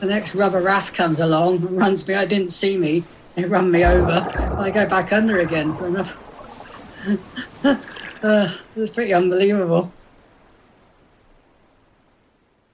the 0.00 0.06
next 0.06 0.34
rubber 0.34 0.60
raft 0.60 0.94
comes 0.94 1.20
along, 1.20 1.56
and 1.56 1.76
runs 1.76 2.06
me. 2.06 2.14
I 2.14 2.26
didn't 2.26 2.50
see 2.50 2.76
me. 2.76 3.04
It 3.36 3.48
run 3.48 3.70
me 3.70 3.84
over. 3.84 4.28
I 4.58 4.70
go 4.70 4.86
back 4.86 5.12
under 5.12 5.40
again 5.40 5.74
for 5.74 5.88
uh, 7.64 8.54
it 8.76 8.80
was 8.80 8.90
pretty 8.90 9.14
unbelievable. 9.14 9.92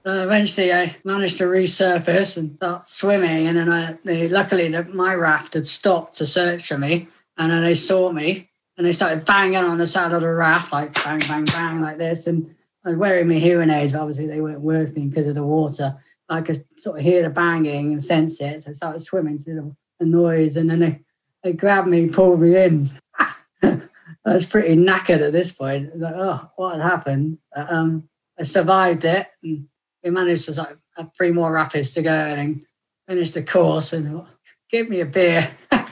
Uh, 0.07 0.23
eventually, 0.23 0.71
I 0.71 0.95
managed 1.03 1.37
to 1.39 1.43
resurface 1.43 2.37
and 2.37 2.55
start 2.55 2.87
swimming, 2.87 3.47
and 3.47 3.57
then 3.57 3.69
I, 3.69 3.97
they, 4.05 4.29
luckily 4.29 4.69
the, 4.69 4.85
my 4.85 5.13
raft 5.13 5.55
had 5.55 5.67
stopped 5.67 6.15
to 6.15 6.25
search 6.25 6.69
for 6.69 6.77
me, 6.77 7.09
and 7.37 7.51
then 7.51 7.61
they 7.61 7.73
saw 7.73 8.13
me, 8.13 8.49
and 8.77 8.87
they 8.87 8.93
started 8.93 9.25
banging 9.25 9.57
on 9.57 9.77
the 9.77 9.85
side 9.85 10.13
of 10.13 10.21
the 10.21 10.29
raft, 10.29 10.71
like 10.71 10.93
bang, 11.03 11.19
bang, 11.27 11.43
bang, 11.43 11.81
like 11.81 11.97
this, 11.97 12.25
and 12.25 12.55
I 12.85 12.91
was 12.91 12.97
wearing 12.97 13.27
my 13.27 13.33
hearing 13.33 13.69
aids. 13.69 13.93
Obviously, 13.93 14.27
they 14.27 14.39
weren't 14.39 14.61
working 14.61 15.09
because 15.09 15.27
of 15.27 15.35
the 15.35 15.43
water. 15.43 15.97
I 16.29 16.39
could 16.39 16.63
sort 16.79 16.99
of 16.99 17.03
hear 17.03 17.21
the 17.21 17.29
banging 17.29 17.91
and 17.91 18.01
sense 18.01 18.39
it, 18.39 18.63
so 18.63 18.69
I 18.69 18.73
started 18.73 19.01
swimming 19.01 19.39
to 19.39 19.75
the, 19.99 20.05
noise, 20.05 20.55
and 20.55 20.69
then 20.69 20.79
they, 20.79 21.01
they 21.43 21.51
grabbed 21.51 21.89
me, 21.89 22.07
pulled 22.07 22.39
me 22.39 22.55
in. 22.55 22.89
I 23.61 23.81
was 24.23 24.45
pretty 24.45 24.77
knackered 24.77 25.19
at 25.19 25.33
this 25.33 25.51
point. 25.51 25.97
like, 25.97 26.15
oh, 26.15 26.49
what 26.55 26.75
had 26.75 26.81
happened? 26.81 27.39
Um, 27.53 28.07
I 28.39 28.43
survived 28.43 29.03
it. 29.03 29.27
And, 29.43 29.67
we 30.03 30.09
managed 30.09 30.45
to 30.45 30.53
sort 30.53 30.71
of 30.71 30.81
have 30.95 31.09
three 31.15 31.31
more 31.31 31.53
rapids 31.53 31.93
to 31.93 32.01
go 32.01 32.11
and 32.11 32.65
finish 33.07 33.31
the 33.31 33.43
course 33.43 33.93
and 33.93 34.21
give 34.69 34.89
me 34.89 34.99
a 34.99 35.05
beer. 35.05 35.49
so 35.71 35.83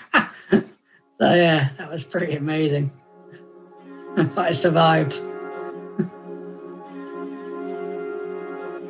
yeah, 1.21 1.69
that 1.77 1.89
was 1.89 2.03
pretty 2.05 2.35
amazing. 2.35 2.91
but 4.15 4.37
I 4.37 4.51
survived. 4.51 5.19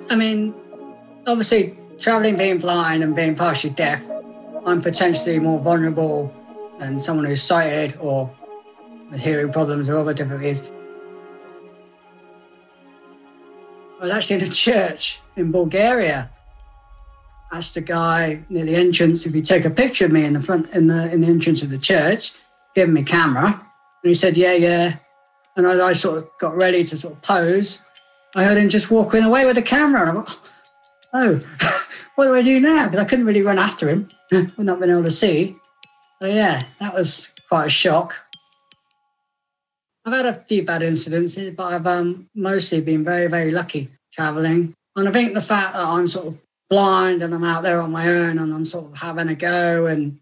I 0.10 0.15
mean, 0.15 0.54
obviously, 1.25 1.78
traveling, 1.99 2.36
being 2.38 2.60
blind, 2.60 3.04
and 3.04 3.15
being 3.15 3.36
partially 3.36 3.71
deaf, 3.71 4.08
I'm 4.65 4.82
potentially 4.82 5.39
more 5.39 5.60
vulnerable 5.60 6.34
than 6.80 6.99
someone 6.99 7.25
who's 7.25 7.41
sighted 7.41 7.95
or 7.99 8.36
with 9.10 9.21
hearing 9.21 9.51
problems 9.51 9.89
or 9.89 9.97
other 9.97 10.13
difficulties. 10.13 10.71
I 13.99 14.03
was 14.03 14.12
actually 14.13 14.38
in 14.38 14.43
a 14.43 14.53
church 14.53 15.21
in 15.36 15.51
Bulgaria. 15.51 16.29
Asked 17.51 17.77
a 17.77 17.81
guy 17.81 18.43
near 18.49 18.65
the 18.65 18.75
entrance 18.75 19.25
if 19.25 19.34
he'd 19.34 19.45
take 19.45 19.65
a 19.65 19.69
picture 19.69 20.05
of 20.05 20.12
me 20.12 20.25
in 20.25 20.34
the 20.34 20.41
front 20.41 20.69
in 20.71 20.88
the 20.88 21.12
in 21.12 21.21
the 21.21 21.27
entrance 21.27 21.63
of 21.63 21.69
the 21.69 21.77
church, 21.77 22.34
give 22.75 22.93
a 22.93 23.03
camera. 23.03 23.47
And 23.47 24.10
he 24.10 24.13
said, 24.13 24.36
Yeah, 24.36 24.53
yeah. 24.53 24.97
And 25.55 25.65
as 25.65 25.79
I 25.79 25.93
sort 25.93 26.17
of 26.17 26.29
got 26.39 26.55
ready 26.55 26.84
to 26.84 26.97
sort 26.97 27.13
of 27.13 27.21
pose, 27.21 27.81
I 28.36 28.43
heard 28.43 28.58
him 28.58 28.67
just 28.67 28.91
walking 28.91 29.23
away 29.23 29.45
with 29.45 29.55
the 29.55 29.62
camera. 29.62 30.10
And 30.10 30.10
I 30.10 30.21
thought, 30.21 30.39
oh, 31.13 31.39
oh, 31.62 31.86
what 32.15 32.25
do 32.25 32.36
I 32.36 32.41
do 32.41 32.60
now? 32.60 32.86
Because 32.86 32.99
I 32.99 33.05
couldn't 33.05 33.25
really 33.25 33.41
run 33.41 33.58
after 33.58 33.88
him. 33.88 34.10
We've 34.31 34.58
not 34.60 34.81
been 34.81 34.91
able 34.91 35.03
to 35.03 35.12
see. 35.12 35.55
So 36.21 36.27
yeah, 36.27 36.63
that 36.79 36.93
was 36.93 37.31
quite 37.47 37.65
a 37.67 37.69
shock. 37.69 38.24
I've 40.05 40.13
had 40.13 40.25
a 40.27 40.33
few 40.33 40.63
bad 40.63 40.83
incidents, 40.83 41.35
but 41.55 41.73
I've 41.73 41.87
um, 41.87 42.29
mostly 42.35 42.79
been 42.79 43.03
very, 43.03 43.27
very 43.27 43.49
lucky 43.49 43.89
traveling. 44.13 44.75
And 44.95 45.07
I 45.07 45.11
think 45.11 45.33
the 45.33 45.41
fact 45.41 45.73
that 45.73 45.83
I'm 45.83 46.05
sort 46.05 46.27
of 46.27 46.39
blind 46.69 47.23
and 47.23 47.33
I'm 47.33 47.43
out 47.43 47.63
there 47.63 47.81
on 47.81 47.91
my 47.91 48.07
own 48.09 48.37
and 48.37 48.53
I'm 48.53 48.65
sort 48.65 48.91
of 48.91 48.97
having 48.97 49.29
a 49.29 49.35
go 49.35 49.87
and 49.87 50.19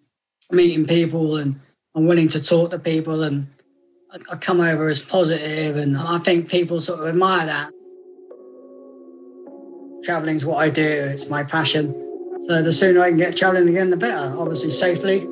meeting 0.52 0.86
people 0.86 1.36
and 1.36 1.60
I'm 1.96 2.08
willing 2.08 2.30
to 2.30 2.42
talk 2.42 2.72
to 2.72 2.80
people 2.80 3.24
and 3.24 3.48
I, 4.30 4.38
come 4.38 4.62
over 4.62 4.88
as 4.88 5.02
positive 5.02 5.76
and 5.76 5.98
I 5.98 6.18
think 6.20 6.50
people 6.50 6.80
sort 6.80 7.02
of 7.02 7.08
admire 7.08 7.46
that. 7.46 7.72
Traveling 10.06 10.38
is 10.38 10.46
what 10.46 10.58
I 10.58 10.70
do, 10.70 10.82
it's 10.82 11.28
my 11.28 11.44
passion. 11.44 11.94
So 12.48 12.62
the 12.62 12.72
sooner 12.72 13.02
I 13.02 13.10
can 13.10 13.18
get 13.18 13.36
traveling 13.36 13.68
again, 13.70 13.90
the 13.90 13.98
better, 13.98 14.34
obviously 14.38 14.70
safely. 14.70 15.28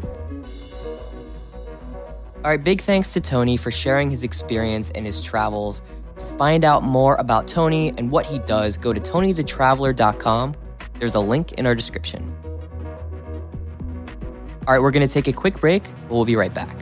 All 2.44 2.52
right, 2.52 2.64
big 2.64 2.82
thanks 2.82 3.14
to 3.14 3.22
Tony 3.22 3.58
for 3.58 3.72
sharing 3.72 4.12
his 4.12 4.24
experience 4.24 4.92
and 4.92 5.06
his 5.06 5.20
travels. 5.22 5.82
To 6.20 6.26
find 6.38 6.64
out 6.64 6.84
more 6.84 7.16
about 7.16 7.48
Tony 7.48 7.90
and 7.98 8.12
what 8.12 8.28
he 8.28 8.38
does, 8.40 8.78
go 8.78 8.94
to 8.94 9.02
tonythetraveller.com. 9.02 10.56
There's 11.00 11.16
a 11.16 11.20
link 11.20 11.54
in 11.54 11.66
our 11.66 11.74
description. 11.74 12.36
All 14.68 14.74
right, 14.74 14.80
we're 14.80 14.92
going 14.92 15.08
to 15.08 15.12
take 15.14 15.28
a 15.28 15.34
quick 15.34 15.60
break, 15.60 15.84
but 15.84 16.12
we'll 16.12 16.26
be 16.26 16.36
right 16.36 16.54
back. 16.54 16.76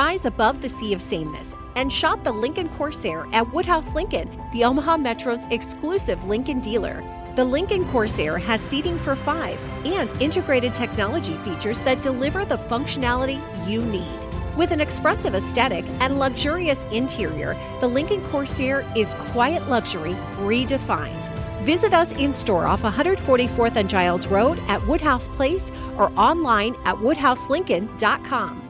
Rise 0.00 0.24
above 0.24 0.62
the 0.62 0.68
sea 0.70 0.94
of 0.94 1.02
sameness 1.02 1.54
and 1.76 1.92
shop 1.92 2.24
the 2.24 2.32
Lincoln 2.32 2.70
Corsair 2.70 3.26
at 3.34 3.52
Woodhouse 3.52 3.94
Lincoln, 3.94 4.30
the 4.50 4.64
Omaha 4.64 4.96
Metro's 4.96 5.44
exclusive 5.50 6.24
Lincoln 6.24 6.58
dealer. 6.58 7.04
The 7.36 7.44
Lincoln 7.44 7.84
Corsair 7.90 8.38
has 8.38 8.62
seating 8.62 8.98
for 8.98 9.14
five 9.14 9.60
and 9.84 10.10
integrated 10.22 10.72
technology 10.72 11.34
features 11.34 11.80
that 11.80 12.00
deliver 12.00 12.46
the 12.46 12.56
functionality 12.56 13.38
you 13.68 13.84
need. 13.84 14.18
With 14.56 14.70
an 14.70 14.80
expressive 14.80 15.34
aesthetic 15.34 15.84
and 16.00 16.18
luxurious 16.18 16.84
interior, 16.84 17.54
the 17.80 17.88
Lincoln 17.88 18.22
Corsair 18.30 18.90
is 18.96 19.12
quiet 19.32 19.68
luxury 19.68 20.14
redefined. 20.38 21.28
Visit 21.64 21.92
us 21.92 22.14
in 22.14 22.32
store 22.32 22.66
off 22.66 22.84
144th 22.84 23.76
and 23.76 23.90
Giles 23.90 24.28
Road 24.28 24.58
at 24.66 24.82
Woodhouse 24.86 25.28
Place 25.28 25.70
or 25.98 26.10
online 26.18 26.74
at 26.86 26.96
woodhouselincoln.com. 26.96 28.69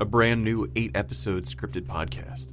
a 0.00 0.04
brand 0.04 0.42
new 0.42 0.70
eight 0.76 0.90
episode 0.94 1.44
scripted 1.44 1.82
podcast. 1.82 2.48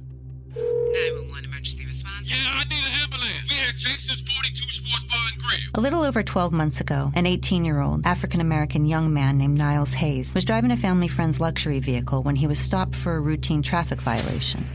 911 0.54 1.44
emergency 1.46 1.86
response. 1.86 2.30
Yeah, 2.30 2.36
I 2.44 2.64
need 2.64 2.84
an 2.84 3.02
ambulance. 3.02 3.34
We 3.48 3.56
had 3.56 3.76
Jason's 3.76 4.20
42 4.20 4.70
Sports 4.70 5.04
Bar 5.06 5.20
and 5.32 5.42
Grill. 5.42 5.58
A 5.74 5.80
little 5.80 6.02
over 6.02 6.22
12 6.22 6.52
months 6.52 6.80
ago, 6.80 7.10
an 7.14 7.26
18 7.26 7.64
year 7.64 7.80
old 7.80 8.06
African 8.06 8.40
American 8.40 8.84
young 8.86 9.12
man 9.14 9.38
named 9.38 9.56
Niles 9.56 9.94
Hayes 9.94 10.34
was 10.34 10.44
driving 10.44 10.70
a 10.70 10.76
family 10.76 11.08
friend's 11.08 11.40
luxury 11.40 11.80
vehicle 11.80 12.22
when 12.22 12.36
he 12.36 12.46
was 12.46 12.58
stopped 12.58 12.94
for 12.94 13.16
a 13.16 13.20
routine 13.20 13.62
traffic 13.62 14.00
violation. 14.00 14.66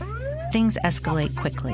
Things 0.52 0.76
escalate 0.84 1.36
quickly. 1.36 1.72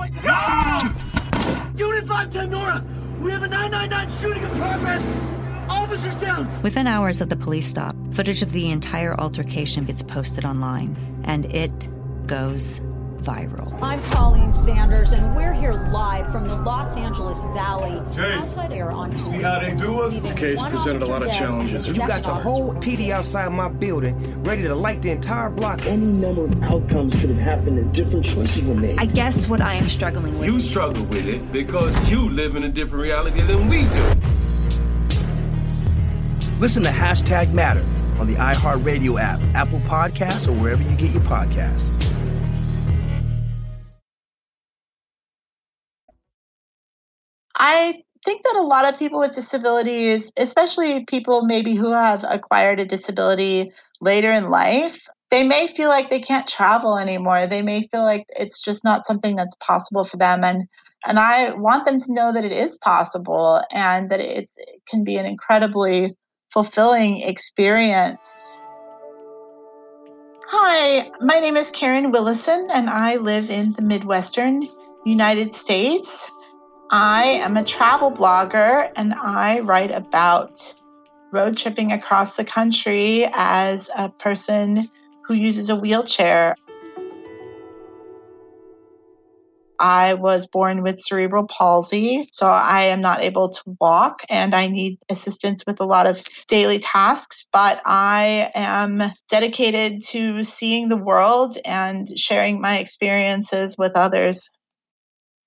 Unit 1.76 2.06
510 2.06 2.50
Nora! 2.50 2.84
We 3.20 3.30
have 3.30 3.42
a 3.42 3.48
999 3.48 4.08
shooting 4.20 4.42
in 4.42 4.50
progress! 4.58 5.39
Officers 5.70 6.14
down! 6.16 6.62
Within 6.62 6.87
hours 6.87 7.20
of 7.20 7.28
the 7.28 7.37
police 7.37 7.66
stop, 7.66 7.94
footage 8.12 8.42
of 8.42 8.50
the 8.52 8.70
entire 8.70 9.18
altercation 9.18 9.85
gets 9.85 10.02
posted 10.02 10.44
online, 10.44 10.96
and 11.24 11.46
it 11.46 11.88
goes 12.26 12.80
viral. 13.22 13.78
I'm 13.80 14.02
Colleen 14.04 14.52
Sanders, 14.52 15.12
and 15.12 15.37
we're 15.37 15.52
here 15.52 15.74
live 15.92 16.33
from 16.33 16.48
the 16.48 16.56
Los 16.56 16.96
Angeles 16.96 17.44
Valley 17.54 18.00
James, 18.14 18.48
outside 18.48 18.72
air 18.72 18.90
on. 18.90 19.12
You 19.12 19.18
see 19.20 19.42
how 19.42 19.61
they 19.61 19.74
do 19.74 20.00
us? 20.00 20.20
This 20.20 20.33
case 20.33 20.62
presented 20.62 21.02
a 21.02 21.06
lot 21.06 21.22
of 21.22 21.30
challenges. 21.33 21.87
You 21.87 22.06
got 22.06 22.22
the 22.22 22.35
whole 22.35 22.74
PD 22.74 23.11
outside 23.11 23.48
my 23.50 23.68
building, 23.68 24.42
ready 24.42 24.62
to 24.62 24.74
light 24.74 25.02
the 25.02 25.11
entire 25.11 25.50
block. 25.50 25.87
Any 25.87 26.06
number 26.06 26.44
of 26.44 26.62
outcomes 26.64 27.14
could 27.14 27.30
have 27.30 27.38
happened 27.38 27.78
and 27.78 27.92
different 27.94 28.24
choices 28.24 28.62
were 28.62 28.74
made. 28.74 28.98
I 28.98 29.06
guess 29.06 29.46
what 29.46 29.61
I 29.61 29.74
am 29.74 29.88
struggling 29.88 30.37
with. 30.38 30.48
You 30.48 30.61
struggle 30.61 31.04
with 31.04 31.26
it 31.26 31.52
because 31.52 32.11
you 32.11 32.28
live 32.28 32.56
in 32.56 32.64
a 32.64 32.68
different 32.68 33.02
reality 33.02 33.42
than 33.42 33.68
we 33.68 33.83
do. 33.85 34.14
Listen 36.60 36.82
to 36.82 36.90
Hashtag 36.90 37.54
Matter 37.54 37.82
on 38.18 38.26
the 38.26 38.34
iHeartRadio 38.34 39.18
app, 39.18 39.40
Apple 39.54 39.78
Podcasts, 39.80 40.46
or 40.46 40.52
wherever 40.52 40.82
you 40.82 40.94
get 40.94 41.10
your 41.10 41.22
podcasts. 41.22 41.90
I 47.54 48.02
think 48.26 48.42
that 48.44 48.56
a 48.56 48.62
lot 48.62 48.84
of 48.84 48.98
people 48.98 49.20
with 49.20 49.34
disabilities, 49.34 50.30
especially 50.36 51.06
people 51.06 51.46
maybe 51.46 51.74
who 51.74 51.92
have 51.92 52.26
acquired 52.28 52.78
a 52.78 52.84
disability 52.84 53.72
later 54.02 54.30
in 54.30 54.50
life, 54.50 55.08
they 55.30 55.42
may 55.42 55.66
feel 55.66 55.88
like 55.88 56.10
they 56.10 56.20
can't 56.20 56.46
travel 56.46 56.98
anymore. 56.98 57.46
They 57.46 57.62
may 57.62 57.88
feel 57.90 58.02
like 58.02 58.26
it's 58.36 58.60
just 58.60 58.84
not 58.84 59.06
something 59.06 59.34
that's 59.34 59.54
possible 59.60 60.04
for 60.04 60.18
them. 60.18 60.44
And 60.44 60.68
and 61.06 61.18
I 61.18 61.52
want 61.52 61.86
them 61.86 61.98
to 61.98 62.12
know 62.12 62.34
that 62.34 62.44
it 62.44 62.52
is 62.52 62.76
possible 62.76 63.62
and 63.72 64.10
that 64.10 64.20
it 64.20 64.50
can 64.86 65.02
be 65.02 65.16
an 65.16 65.24
incredibly 65.24 66.14
fulfilling 66.52 67.22
experience. 67.22 68.26
Hi, 70.48 71.10
my 71.20 71.38
name 71.38 71.56
is 71.56 71.70
Karen 71.70 72.10
Willison, 72.10 72.68
and 72.72 72.90
I 72.90 73.16
live 73.16 73.50
in 73.50 73.72
the 73.72 73.82
Midwestern 73.82 74.66
United 75.04 75.54
States. 75.54 76.26
I 76.90 77.24
am 77.24 77.56
a 77.56 77.64
travel 77.64 78.10
blogger 78.10 78.90
and 78.96 79.14
I 79.14 79.60
write 79.60 79.92
about 79.92 80.74
road 81.32 81.56
tripping 81.56 81.92
across 81.92 82.34
the 82.34 82.44
country 82.44 83.28
as 83.32 83.88
a 83.96 84.08
person 84.08 84.88
who 85.24 85.34
uses 85.34 85.70
a 85.70 85.76
wheelchair. 85.76 86.56
I 89.80 90.14
was 90.14 90.46
born 90.46 90.82
with 90.82 91.00
cerebral 91.00 91.46
palsy, 91.46 92.28
so 92.32 92.46
I 92.46 92.82
am 92.82 93.00
not 93.00 93.22
able 93.22 93.48
to 93.48 93.76
walk 93.80 94.22
and 94.28 94.54
I 94.54 94.66
need 94.66 94.98
assistance 95.08 95.64
with 95.66 95.80
a 95.80 95.86
lot 95.86 96.06
of 96.06 96.22
daily 96.48 96.78
tasks. 96.78 97.46
But 97.50 97.80
I 97.86 98.50
am 98.54 99.10
dedicated 99.30 100.04
to 100.08 100.44
seeing 100.44 100.90
the 100.90 100.98
world 100.98 101.56
and 101.64 102.06
sharing 102.18 102.60
my 102.60 102.78
experiences 102.78 103.76
with 103.78 103.92
others. 103.96 104.50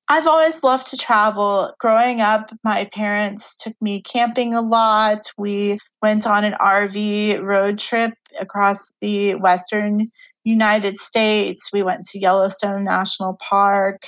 I've 0.09 0.27
always 0.27 0.61
loved 0.63 0.87
to 0.87 0.97
travel. 0.97 1.73
Growing 1.79 2.19
up, 2.19 2.51
my 2.63 2.89
parents 2.93 3.55
took 3.55 3.73
me 3.81 4.01
camping 4.01 4.53
a 4.53 4.61
lot. 4.61 5.31
We 5.37 5.77
went 6.01 6.27
on 6.27 6.43
an 6.43 6.55
RV 6.59 7.41
road 7.41 7.79
trip 7.79 8.13
across 8.39 8.91
the 8.99 9.35
western 9.35 10.07
United 10.43 10.97
States. 10.97 11.69
We 11.71 11.83
went 11.83 12.05
to 12.07 12.19
Yellowstone 12.19 12.83
National 12.83 13.37
Park, 13.49 14.01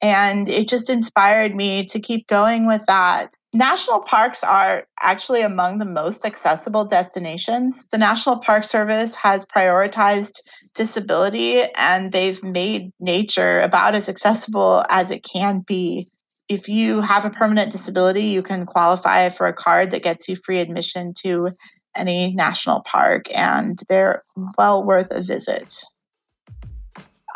and 0.00 0.48
it 0.48 0.68
just 0.68 0.88
inspired 0.88 1.54
me 1.54 1.84
to 1.86 2.00
keep 2.00 2.26
going 2.26 2.66
with 2.66 2.82
that. 2.86 3.30
National 3.52 4.00
parks 4.00 4.44
are 4.44 4.84
actually 5.00 5.42
among 5.42 5.78
the 5.78 5.84
most 5.84 6.24
accessible 6.24 6.84
destinations. 6.84 7.84
The 7.90 7.98
National 7.98 8.38
Park 8.38 8.64
Service 8.64 9.12
has 9.16 9.44
prioritized 9.44 10.34
disability 10.76 11.64
and 11.76 12.12
they've 12.12 12.40
made 12.44 12.92
nature 13.00 13.60
about 13.60 13.96
as 13.96 14.08
accessible 14.08 14.84
as 14.88 15.10
it 15.10 15.24
can 15.24 15.64
be. 15.66 16.06
If 16.48 16.68
you 16.68 17.00
have 17.00 17.24
a 17.24 17.30
permanent 17.30 17.72
disability, 17.72 18.26
you 18.26 18.44
can 18.44 18.66
qualify 18.66 19.28
for 19.30 19.46
a 19.46 19.52
card 19.52 19.90
that 19.90 20.04
gets 20.04 20.28
you 20.28 20.36
free 20.36 20.60
admission 20.60 21.12
to 21.24 21.48
any 21.96 22.32
national 22.32 22.82
park, 22.82 23.26
and 23.34 23.80
they're 23.88 24.22
well 24.56 24.84
worth 24.84 25.08
a 25.10 25.22
visit. 25.22 25.82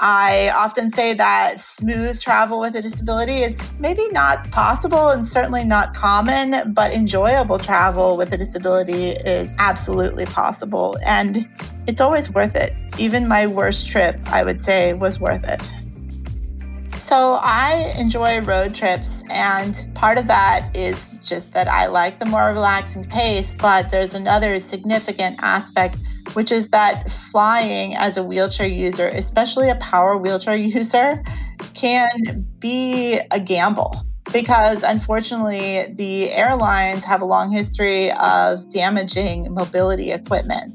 I 0.01 0.51
often 0.51 0.93
say 0.93 1.15
that 1.15 1.61
smooth 1.61 2.21
travel 2.21 2.59
with 2.59 2.75
a 2.75 2.83
disability 2.83 3.43
is 3.43 3.61
maybe 3.79 4.09
not 4.09 4.51
possible 4.51 5.11
and 5.11 5.27
certainly 5.27 5.63
not 5.63 5.95
common, 5.95 6.73
but 6.73 6.93
enjoyable 6.93 7.61
travel 7.61 8.17
with 8.17 8.33
a 8.33 8.37
disability 8.37 9.11
is 9.11 9.55
absolutely 9.59 10.27
possible. 10.27 10.99
And 11.05 11.49
it's 11.87 12.01
always 12.01 12.29
worth 12.29 12.57
it. 12.57 12.75
Even 12.99 13.29
my 13.29 13.47
worst 13.47 13.87
trip, 13.87 14.19
I 14.27 14.43
would 14.43 14.63
say, 14.63 14.95
was 14.95 15.21
worth 15.21 15.45
it. 15.45 15.63
So 17.07 17.35
I 17.35 17.95
enjoy 17.99 18.41
road 18.41 18.75
trips, 18.75 19.23
and 19.29 19.95
part 19.95 20.17
of 20.17 20.27
that 20.27 20.75
is 20.75 21.19
just 21.23 21.53
that 21.53 21.69
I 21.69 21.87
like 21.87 22.19
the 22.19 22.27
more 22.27 22.47
relaxing 22.49 23.05
pace, 23.05 23.55
but 23.61 23.91
there's 23.91 24.15
another 24.15 24.59
significant 24.59 25.39
aspect 25.43 25.97
which 26.33 26.51
is 26.51 26.69
that 26.69 27.11
flying 27.31 27.95
as 27.95 28.17
a 28.17 28.23
wheelchair 28.23 28.67
user, 28.67 29.09
especially 29.09 29.69
a 29.69 29.77
power 29.77 30.17
wheelchair 30.17 30.57
user, 30.79 31.23
can 31.75 32.47
be 32.59 33.21
a 33.31 33.39
gamble 33.39 34.05
because 34.33 34.83
unfortunately 34.83 35.93
the 35.95 36.31
airlines 36.31 37.05
have 37.05 37.21
a 37.21 37.25
long 37.25 37.53
history 37.53 38.11
of 38.13 38.69
damaging 38.71 39.53
mobility 39.53 40.11
equipment. 40.11 40.75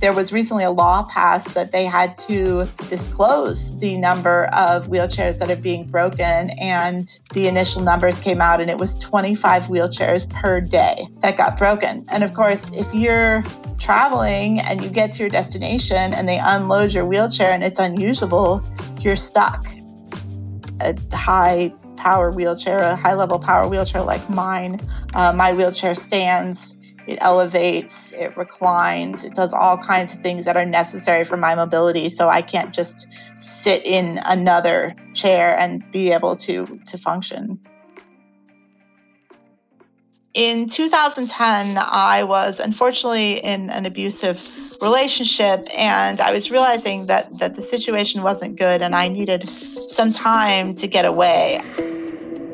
There 0.00 0.14
was 0.14 0.32
recently 0.32 0.64
a 0.64 0.70
law 0.70 1.02
passed 1.02 1.52
that 1.54 1.72
they 1.72 1.84
had 1.84 2.16
to 2.28 2.66
disclose 2.88 3.78
the 3.80 3.98
number 3.98 4.44
of 4.46 4.86
wheelchairs 4.86 5.38
that 5.38 5.50
are 5.50 5.60
being 5.60 5.84
broken, 5.84 6.48
and 6.58 7.18
the 7.34 7.48
initial 7.48 7.82
numbers 7.82 8.18
came 8.18 8.40
out, 8.40 8.62
and 8.62 8.70
it 8.70 8.78
was 8.78 8.98
25 8.98 9.64
wheelchairs 9.64 10.26
per 10.30 10.62
day 10.62 11.06
that 11.20 11.36
got 11.36 11.58
broken. 11.58 12.06
And 12.08 12.24
of 12.24 12.32
course, 12.32 12.70
if 12.72 12.92
you're 12.94 13.42
traveling 13.78 14.60
and 14.60 14.82
you 14.82 14.88
get 14.88 15.12
to 15.12 15.18
your 15.18 15.28
destination 15.28 16.14
and 16.14 16.26
they 16.26 16.38
unload 16.38 16.92
your 16.92 17.04
wheelchair 17.04 17.50
and 17.50 17.62
it's 17.62 17.78
unusable, 17.78 18.62
you're 19.00 19.16
stuck. 19.16 19.66
A 20.80 20.96
high 21.14 21.74
power 21.96 22.30
wheelchair, 22.30 22.78
a 22.78 22.96
high 22.96 23.14
level 23.14 23.38
power 23.38 23.68
wheelchair 23.68 24.02
like 24.02 24.30
mine, 24.30 24.80
uh, 25.12 25.34
my 25.34 25.52
wheelchair 25.52 25.94
stands 25.94 26.69
it 27.06 27.18
elevates, 27.20 28.12
it 28.12 28.36
reclines, 28.36 29.24
it 29.24 29.34
does 29.34 29.52
all 29.52 29.76
kinds 29.76 30.12
of 30.12 30.20
things 30.20 30.44
that 30.44 30.56
are 30.56 30.64
necessary 30.64 31.24
for 31.24 31.36
my 31.36 31.54
mobility. 31.54 32.08
So 32.08 32.28
I 32.28 32.42
can't 32.42 32.74
just 32.74 33.06
sit 33.38 33.84
in 33.84 34.18
another 34.24 34.94
chair 35.14 35.58
and 35.58 35.82
be 35.90 36.12
able 36.12 36.36
to 36.36 36.80
to 36.86 36.98
function. 36.98 37.60
In 40.32 40.68
2010, 40.68 41.76
I 41.76 42.22
was 42.22 42.60
unfortunately 42.60 43.38
in 43.38 43.68
an 43.68 43.84
abusive 43.84 44.40
relationship, 44.80 45.66
and 45.76 46.20
I 46.20 46.30
was 46.30 46.52
realizing 46.52 47.06
that, 47.06 47.36
that 47.40 47.56
the 47.56 47.62
situation 47.62 48.22
wasn't 48.22 48.56
good 48.56 48.80
and 48.80 48.94
I 48.94 49.08
needed 49.08 49.48
some 49.48 50.12
time 50.12 50.74
to 50.74 50.86
get 50.86 51.04
away. 51.04 51.60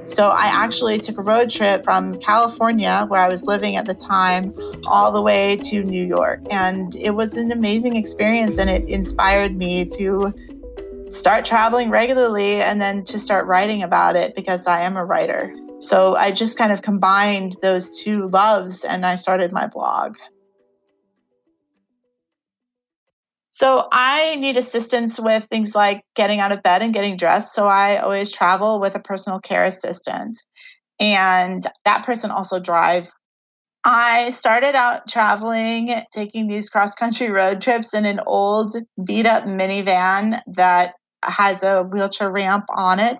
So 0.07 0.29
I 0.29 0.47
actually 0.47 1.01
took 1.01 1.19
a 1.19 1.23
road 1.23 1.51
trip 1.51 1.85
from 1.85 2.19
California, 2.21 3.07
where 3.09 3.21
I 3.21 3.29
was 3.29 3.43
living 3.43 3.77
at 3.77 3.87
the 3.87 3.95
time, 3.95 4.53
all 4.87 5.11
the 5.11 5.21
way 5.21 5.57
to 5.57 5.83
New 5.83 6.05
York. 6.05 6.41
And 6.51 6.95
it 6.95 7.11
was 7.11 7.37
an 7.37 7.51
amazing 7.51 7.97
experience 7.97 8.59
and 8.59 8.71
it 8.71 8.89
inspired 8.89 9.57
me 9.57 9.85
to 9.87 10.33
start 11.11 11.45
traveling 11.45 11.91
regularly 11.91 12.63
and 12.63 12.81
then 12.81 13.05
to 13.05 13.19
start 13.19 13.47
writing 13.47 13.83
about 13.83 14.15
it 14.15 14.35
because 14.37 14.67
I 14.67 14.83
am 14.83 14.97
a 14.97 15.05
writer. 15.05 15.53
So 15.81 16.15
I 16.15 16.31
just 16.31 16.57
kind 16.57 16.73
of 16.73 16.83
combined 16.83 17.57
those 17.61 17.99
two 17.99 18.29
loves 18.29 18.85
and 18.85 19.05
I 19.05 19.17
started 19.17 19.53
my 19.53 19.67
blog. 19.67 20.17
So 23.57 23.89
I 23.91 24.37
need 24.37 24.59
assistance 24.59 25.19
with 25.19 25.47
things 25.51 25.75
like 25.75 26.03
getting 26.15 26.41
out 26.41 26.53
of 26.53 26.63
bed 26.63 26.83
and 26.83 26.93
getting 26.93 27.17
dressed. 27.17 27.55
So 27.55 27.67
I 27.67 27.99
always 27.99 28.31
travel 28.31 28.81
with 28.81 28.95
a 28.95 29.01
personal 29.01 29.41
care 29.41 29.65
assistant. 29.65 30.39
And 31.01 31.63
that 31.85 32.05
person 32.07 32.31
also 32.31 32.61
drives. 32.61 33.13
I 33.85 34.31
started 34.31 34.75
out 34.75 35.09
traveling, 35.09 36.03
taking 36.15 36.49
these 36.49 36.69
cross 36.69 36.95
country 36.95 37.31
road 37.31 37.63
trips 37.63 37.95
in 37.95 38.05
an 38.05 38.21
old 38.27 38.77
beat 39.05 39.27
up 39.27 39.45
minivan 39.45 40.41
that 40.55 40.95
has 41.25 41.63
a 41.63 41.85
wheelchair 41.85 42.31
ramp 42.31 42.67
on 42.77 43.01
it. 43.01 43.19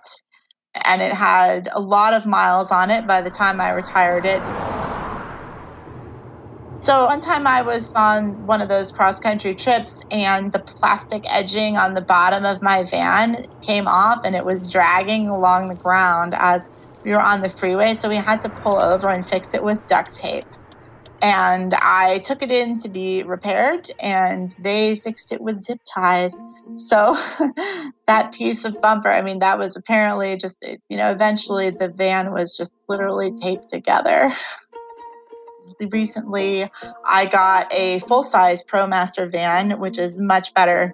And 0.85 1.01
it 1.01 1.13
had 1.13 1.69
a 1.73 1.81
lot 1.81 2.13
of 2.13 2.25
miles 2.25 2.71
on 2.71 2.91
it 2.91 3.07
by 3.07 3.21
the 3.21 3.31
time 3.31 3.61
I 3.61 3.71
retired 3.71 4.25
it. 4.25 4.43
So 6.79 7.05
one 7.05 7.21
time 7.21 7.47
I 7.47 7.63
was 7.63 7.91
on 7.95 8.45
one 8.45 8.61
of 8.61 8.69
those 8.69 8.91
cross 8.91 9.19
country 9.19 9.55
trips 9.55 9.99
and 10.11 10.51
the 10.51 10.63
plastic 10.79 11.23
edging 11.27 11.75
on 11.75 11.93
the 11.93 12.01
bottom 12.01 12.45
of 12.45 12.61
my 12.61 12.83
van 12.83 13.45
came 13.65 13.87
off 13.87 14.19
and 14.23 14.35
it 14.35 14.45
was 14.45 14.71
dragging 14.71 15.27
along 15.27 15.69
the 15.69 15.75
ground 15.75 16.33
as 16.37 16.67
we 17.03 17.11
were 17.11 17.21
on 17.21 17.41
the 17.41 17.49
freeway. 17.49 17.95
So 17.95 18.09
we 18.09 18.17
had 18.17 18.41
to 18.41 18.49
pull 18.49 18.79
over 18.79 19.09
and 19.09 19.27
fix 19.27 19.53
it 19.53 19.63
with 19.63 19.79
duct 19.87 20.15
tape. 20.15 20.45
And 21.21 21.73
I 21.73 22.19
took 22.19 22.43
it 22.43 22.51
in 22.51 22.79
to 22.81 22.89
be 22.89 23.23
repaired 23.23 23.89
and 23.99 24.49
they 24.59 24.97
fixed 24.97 25.31
it 25.31 25.41
with 25.41 25.63
zip 25.63 25.79
ties. 25.93 26.33
So 26.75 27.17
that 28.07 28.33
piece 28.33 28.65
of 28.65 28.79
bumper, 28.81 29.11
I 29.11 29.23
mean, 29.23 29.39
that 29.39 29.57
was 29.57 29.75
apparently 29.75 30.37
just, 30.37 30.55
you 30.61 30.97
know, 30.97 31.11
eventually 31.11 31.71
the 31.71 31.87
van 31.87 32.31
was 32.31 32.55
just 32.55 32.71
literally 32.87 33.31
taped 33.41 33.69
together. 33.71 34.33
recently 35.91 36.69
I 37.05 37.25
got 37.25 37.73
a 37.73 37.99
full 37.99 38.23
size 38.23 38.63
ProMaster 38.63 39.31
van, 39.31 39.79
which 39.79 39.97
is 39.97 40.19
much 40.19 40.53
better. 40.53 40.93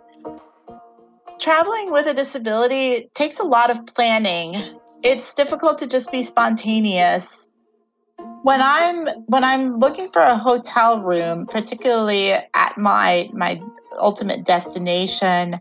Traveling 1.39 1.91
with 1.91 2.07
a 2.07 2.13
disability 2.13 3.09
takes 3.13 3.39
a 3.39 3.43
lot 3.43 3.69
of 3.69 3.85
planning. 3.87 4.79
It's 5.03 5.33
difficult 5.33 5.79
to 5.79 5.87
just 5.87 6.11
be 6.11 6.23
spontaneous. 6.23 7.45
When 8.43 8.61
I'm 8.61 9.07
when 9.27 9.43
I'm 9.43 9.79
looking 9.79 10.11
for 10.11 10.21
a 10.21 10.37
hotel 10.37 11.01
room, 11.01 11.45
particularly 11.47 12.31
at 12.31 12.77
my 12.77 13.29
my 13.33 13.61
ultimate 13.97 14.45
destination, 14.45 15.59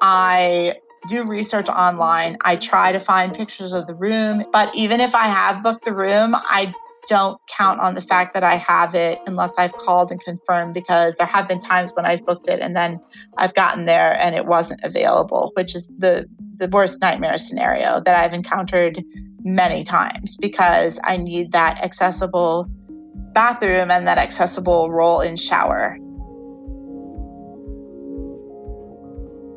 I 0.00 0.74
do 1.08 1.24
research 1.24 1.68
online. 1.68 2.36
I 2.42 2.56
try 2.56 2.92
to 2.92 3.00
find 3.00 3.34
pictures 3.34 3.72
of 3.72 3.86
the 3.86 3.94
room, 3.94 4.44
but 4.52 4.74
even 4.74 5.00
if 5.00 5.14
I 5.14 5.26
have 5.26 5.62
booked 5.62 5.84
the 5.84 5.92
room, 5.92 6.34
I 6.34 6.72
don't 7.08 7.40
count 7.48 7.80
on 7.80 7.94
the 7.94 8.00
fact 8.00 8.34
that 8.34 8.44
I 8.44 8.56
have 8.56 8.94
it 8.94 9.18
unless 9.26 9.50
I've 9.56 9.72
called 9.72 10.10
and 10.10 10.22
confirmed 10.22 10.74
because 10.74 11.14
there 11.16 11.26
have 11.26 11.48
been 11.48 11.60
times 11.60 11.90
when 11.94 12.04
I've 12.04 12.24
booked 12.24 12.48
it 12.48 12.60
and 12.60 12.76
then 12.76 12.98
I've 13.36 13.54
gotten 13.54 13.84
there 13.84 14.20
and 14.20 14.34
it 14.34 14.46
wasn't 14.46 14.80
available, 14.84 15.52
which 15.54 15.74
is 15.74 15.88
the 15.98 16.26
the 16.56 16.68
worst 16.68 17.00
nightmare 17.00 17.38
scenario 17.38 18.02
that 18.04 18.14
I've 18.14 18.34
encountered 18.34 19.02
many 19.44 19.84
times 19.84 20.36
because 20.36 20.98
I 21.04 21.16
need 21.16 21.52
that 21.52 21.82
accessible 21.82 22.66
bathroom 23.32 23.90
and 23.90 24.06
that 24.08 24.18
accessible 24.18 24.90
roll-in 24.90 25.36
shower. 25.36 25.96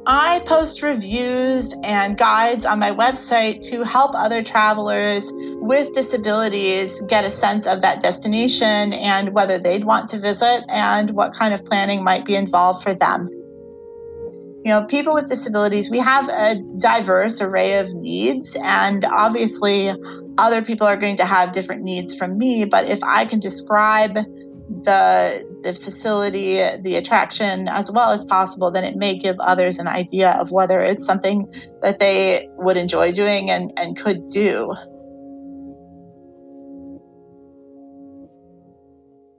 I 0.06 0.40
post 0.40 0.82
reviews 0.82 1.76
and 1.84 2.18
guides 2.18 2.66
on 2.66 2.80
my 2.80 2.92
website 2.92 3.64
to 3.70 3.84
help 3.84 4.16
other 4.16 4.42
travelers 4.42 5.32
with 5.34 5.94
disabilities 5.94 7.00
get 7.02 7.24
a 7.24 7.30
sense 7.30 7.68
of 7.68 7.84
that 7.84 8.02
destination 8.02 8.94
and 8.94 9.34
whether 9.34 9.60
they'd 9.60 9.86
want 9.86 10.10
to 10.10 10.20
visit 10.20 10.64
and 10.70 11.12
what 11.12 11.34
kind 11.34 11.54
of 11.54 11.64
planning 11.66 12.04
might 12.04 12.26
be 12.26 12.36
involved 12.36 12.82
for 12.82 12.96
them. 12.96 13.30
You 14.64 14.72
know, 14.72 14.86
people 14.86 15.14
with 15.14 15.28
disabilities, 15.28 15.92
we 15.92 16.00
have 16.00 16.30
a 16.30 16.56
diverse 16.78 17.40
array 17.40 17.78
of 17.78 17.94
needs, 17.94 18.56
and 18.56 19.06
obviously, 19.06 19.94
other 20.38 20.62
people 20.62 20.86
are 20.86 20.98
going 20.98 21.18
to 21.18 21.26
have 21.26 21.52
different 21.52 21.84
needs 21.84 22.16
from 22.16 22.38
me. 22.38 22.66
But 22.66 22.88
if 22.88 23.00
I 23.04 23.26
can 23.26 23.40
describe 23.40 24.18
the 24.84 25.46
the 25.64 25.74
facility, 25.74 26.56
the 26.82 26.96
attraction 26.96 27.68
as 27.68 27.92
well 27.92 28.12
as 28.12 28.24
possible, 28.26 28.72
then 28.72 28.84
it 28.84 28.96
may 28.96 29.18
give 29.18 29.40
others 29.40 29.78
an 29.78 29.88
idea 29.88 30.32
of 30.32 30.52
whether 30.52 30.82
it's 30.82 31.06
something 31.06 31.48
that 31.82 32.00
they 32.00 32.50
would 32.58 32.78
enjoy 32.78 33.12
doing 33.12 33.52
and, 33.52 33.72
and 33.78 33.98
could 33.98 34.28
do. 34.30 34.74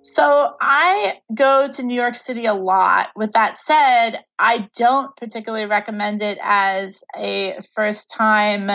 So 0.04 0.54
I 0.60 1.20
go 1.34 1.68
to 1.72 1.82
New 1.82 1.94
York 1.94 2.16
City 2.16 2.46
a 2.46 2.54
lot. 2.54 3.08
With 3.16 3.32
that 3.32 3.58
said, 3.60 4.22
I 4.38 4.68
don't 4.76 5.16
particularly 5.16 5.66
recommend 5.66 6.22
it 6.22 6.38
as 6.42 7.02
a 7.16 7.58
first 7.74 8.10
time 8.10 8.70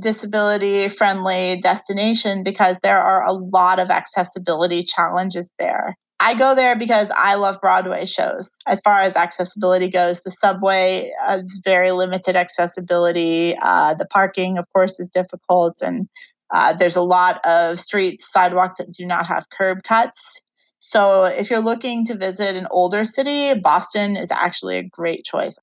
disability 0.00 0.88
friendly 0.88 1.60
destination 1.60 2.42
because 2.42 2.76
there 2.82 3.00
are 3.00 3.24
a 3.24 3.32
lot 3.32 3.78
of 3.78 3.90
accessibility 3.90 4.82
challenges 4.82 5.50
there. 5.58 5.96
I 6.18 6.34
go 6.34 6.54
there 6.54 6.76
because 6.76 7.08
I 7.14 7.34
love 7.34 7.60
Broadway 7.60 8.06
shows. 8.06 8.50
As 8.66 8.80
far 8.80 9.02
as 9.02 9.16
accessibility 9.16 9.90
goes, 9.90 10.22
the 10.22 10.30
subway 10.30 11.12
has 11.26 11.42
very 11.62 11.92
limited 11.92 12.36
accessibility. 12.36 13.54
Uh, 13.60 13.94
the 13.94 14.06
parking, 14.06 14.56
of 14.56 14.64
course, 14.72 14.98
is 14.98 15.10
difficult, 15.10 15.82
and 15.82 16.08
uh, 16.54 16.72
there's 16.72 16.96
a 16.96 17.02
lot 17.02 17.44
of 17.44 17.78
streets, 17.78 18.26
sidewalks 18.32 18.78
that 18.78 18.92
do 18.92 19.04
not 19.04 19.26
have 19.26 19.44
curb 19.56 19.82
cuts. 19.82 20.40
So, 20.78 21.24
if 21.24 21.50
you're 21.50 21.60
looking 21.60 22.06
to 22.06 22.16
visit 22.16 22.56
an 22.56 22.66
older 22.70 23.04
city, 23.04 23.52
Boston 23.52 24.16
is 24.16 24.30
actually 24.30 24.78
a 24.78 24.88
great 24.88 25.24
choice 25.24 25.56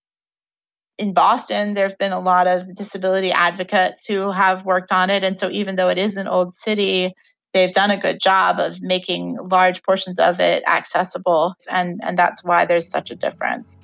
in 0.97 1.13
Boston, 1.13 1.73
there 1.73 1.87
have 1.87 1.97
been 1.97 2.11
a 2.11 2.19
lot 2.19 2.47
of 2.47 2.75
disability 2.75 3.31
advocates 3.31 4.05
who 4.05 4.31
have 4.31 4.65
worked 4.65 4.91
on 4.91 5.09
it. 5.09 5.23
And 5.23 5.37
so, 5.37 5.49
even 5.49 5.75
though 5.75 5.89
it 5.89 5.97
is 5.97 6.17
an 6.17 6.27
old 6.27 6.55
city, 6.55 7.11
they've 7.53 7.73
done 7.73 7.91
a 7.91 7.99
good 7.99 8.19
job 8.19 8.59
of 8.59 8.81
making 8.81 9.37
large 9.37 9.81
portions 9.83 10.19
of 10.19 10.39
it 10.39 10.63
accessible. 10.67 11.55
And, 11.69 11.99
and 12.03 12.17
that's 12.17 12.43
why 12.43 12.65
there's 12.65 12.89
such 12.89 13.11
a 13.11 13.15
difference. 13.15 13.77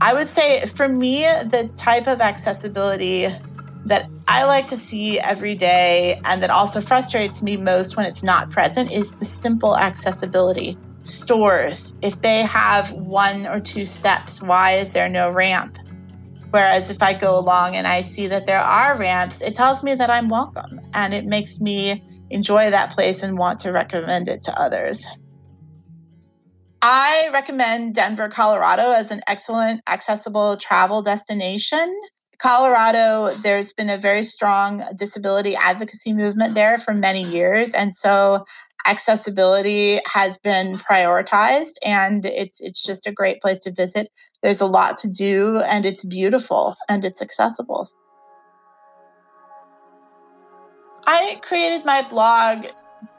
I 0.00 0.12
would 0.12 0.28
say 0.28 0.66
for 0.66 0.88
me, 0.88 1.22
the 1.22 1.70
type 1.76 2.06
of 2.06 2.20
accessibility 2.20 3.34
that 3.86 4.10
I 4.28 4.44
like 4.44 4.66
to 4.66 4.76
see 4.76 5.18
every 5.18 5.54
day 5.54 6.20
and 6.24 6.42
that 6.42 6.50
also 6.50 6.80
frustrates 6.80 7.40
me 7.40 7.56
most 7.56 7.96
when 7.96 8.04
it's 8.04 8.22
not 8.22 8.50
present 8.50 8.92
is 8.92 9.12
the 9.12 9.24
simple 9.24 9.76
accessibility 9.76 10.76
stores, 11.06 11.94
if 12.02 12.20
they 12.20 12.42
have 12.42 12.92
one 12.92 13.46
or 13.46 13.60
two 13.60 13.84
steps, 13.84 14.42
why 14.42 14.78
is 14.78 14.90
there 14.90 15.08
no 15.08 15.30
ramp? 15.30 15.78
Whereas 16.50 16.90
if 16.90 17.02
I 17.02 17.12
go 17.14 17.38
along 17.38 17.76
and 17.76 17.86
I 17.86 18.00
see 18.00 18.26
that 18.28 18.46
there 18.46 18.60
are 18.60 18.96
ramps, 18.96 19.40
it 19.40 19.54
tells 19.54 19.82
me 19.82 19.94
that 19.94 20.10
I'm 20.10 20.28
welcome 20.28 20.80
and 20.94 21.14
it 21.14 21.24
makes 21.24 21.60
me 21.60 22.02
enjoy 22.30 22.70
that 22.70 22.94
place 22.94 23.22
and 23.22 23.38
want 23.38 23.60
to 23.60 23.72
recommend 23.72 24.28
it 24.28 24.42
to 24.44 24.60
others. 24.60 25.04
I 26.82 27.30
recommend 27.32 27.94
Denver, 27.94 28.28
Colorado 28.28 28.92
as 28.92 29.10
an 29.10 29.22
excellent 29.26 29.80
accessible 29.88 30.56
travel 30.56 31.02
destination. 31.02 32.00
Colorado, 32.38 33.34
there's 33.42 33.72
been 33.72 33.90
a 33.90 33.98
very 33.98 34.22
strong 34.22 34.84
disability 34.94 35.56
advocacy 35.56 36.12
movement 36.12 36.54
there 36.54 36.78
for 36.78 36.92
many 36.92 37.22
years. 37.22 37.70
And 37.70 37.94
so 37.94 38.44
accessibility 38.86 40.00
has 40.06 40.38
been 40.38 40.78
prioritized 40.78 41.74
and 41.84 42.24
it's 42.24 42.60
it's 42.60 42.82
just 42.82 43.06
a 43.06 43.12
great 43.12 43.40
place 43.40 43.58
to 43.60 43.72
visit. 43.72 44.10
There's 44.42 44.60
a 44.60 44.66
lot 44.66 44.98
to 44.98 45.08
do 45.08 45.58
and 45.58 45.84
it's 45.84 46.04
beautiful 46.04 46.76
and 46.88 47.04
it's 47.04 47.20
accessible. 47.20 47.88
I 51.06 51.40
created 51.42 51.84
my 51.84 52.08
blog 52.08 52.66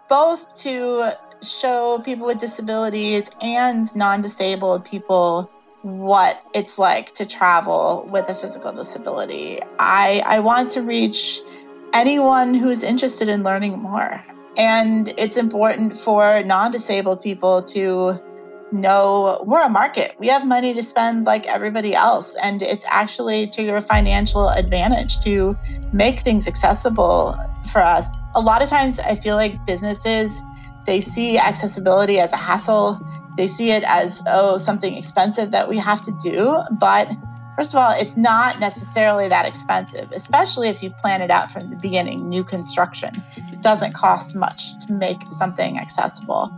both 0.09 0.55
to 0.63 1.13
show 1.43 2.01
people 2.03 2.25
with 2.25 2.39
disabilities 2.39 3.23
and 3.41 3.93
non-disabled 3.95 4.85
people 4.85 5.49
what 5.83 6.41
it's 6.53 6.77
like 6.77 7.13
to 7.15 7.25
travel 7.25 8.07
with 8.11 8.27
a 8.29 8.35
physical 8.35 8.71
disability. 8.71 9.59
I 9.79 10.21
I 10.25 10.39
want 10.39 10.71
to 10.71 10.81
reach 10.81 11.39
anyone 11.93 12.53
who's 12.53 12.83
interested 12.83 13.29
in 13.29 13.43
learning 13.43 13.79
more. 13.79 14.23
And 14.57 15.13
it's 15.17 15.37
important 15.37 15.97
for 15.97 16.43
non 16.43 16.71
disabled 16.71 17.21
people 17.21 17.61
to 17.63 18.19
know 18.71 19.43
we're 19.45 19.63
a 19.63 19.69
market. 19.69 20.15
We 20.19 20.27
have 20.27 20.45
money 20.45 20.73
to 20.73 20.83
spend 20.83 21.25
like 21.25 21.45
everybody 21.45 21.93
else. 21.95 22.35
And 22.41 22.61
it's 22.61 22.85
actually 22.87 23.47
to 23.47 23.61
your 23.61 23.81
financial 23.81 24.49
advantage 24.49 25.19
to 25.21 25.55
make 25.93 26.21
things 26.21 26.47
accessible 26.47 27.37
for 27.71 27.81
us. 27.81 28.05
A 28.35 28.41
lot 28.41 28.61
of 28.61 28.69
times 28.69 28.99
I 28.99 29.15
feel 29.15 29.35
like 29.35 29.65
businesses, 29.65 30.31
they 30.85 31.01
see 31.01 31.37
accessibility 31.37 32.19
as 32.19 32.33
a 32.33 32.37
hassle. 32.37 32.99
They 33.37 33.47
see 33.47 33.71
it 33.71 33.83
as, 33.83 34.21
oh, 34.25 34.57
something 34.57 34.95
expensive 34.95 35.51
that 35.51 35.69
we 35.69 35.77
have 35.77 36.01
to 36.03 36.11
do. 36.23 36.57
But 36.79 37.07
first 37.57 37.73
of 37.73 37.79
all, 37.79 37.91
it's 37.91 38.15
not 38.15 38.59
necessarily 38.59 39.27
that 39.27 39.45
expensive, 39.45 40.11
especially 40.11 40.69
if 40.69 40.81
you 40.83 40.91
plan 40.91 41.21
it 41.21 41.31
out 41.31 41.51
from 41.51 41.69
the 41.69 41.75
beginning, 41.75 42.29
new 42.29 42.43
construction. 42.43 43.21
It 43.35 43.61
doesn't 43.61 43.93
cost 43.93 44.35
much 44.35 44.63
to 44.85 44.93
make 44.93 45.17
something 45.37 45.77
accessible. 45.77 46.55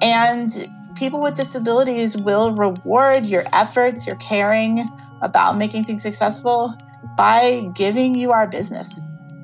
And 0.00 0.70
people 0.96 1.20
with 1.20 1.34
disabilities 1.34 2.16
will 2.16 2.54
reward 2.54 3.26
your 3.26 3.44
efforts, 3.52 4.06
your 4.06 4.16
caring 4.16 4.88
about 5.20 5.58
making 5.58 5.84
things 5.84 6.06
accessible 6.06 6.74
by 7.16 7.68
giving 7.74 8.14
you 8.14 8.30
our 8.32 8.46
business. 8.46 8.88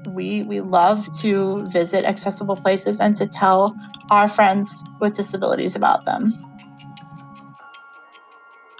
We, 0.06 0.42
we 0.44 0.60
love 0.60 1.06
to 1.20 1.64
visit 1.66 2.04
accessible 2.04 2.56
places 2.56 3.00
and 3.00 3.16
to 3.16 3.26
tell 3.26 3.74
our 4.10 4.28
friends 4.28 4.70
with 5.00 5.14
disabilities 5.14 5.74
about 5.74 6.04
them. 6.04 6.51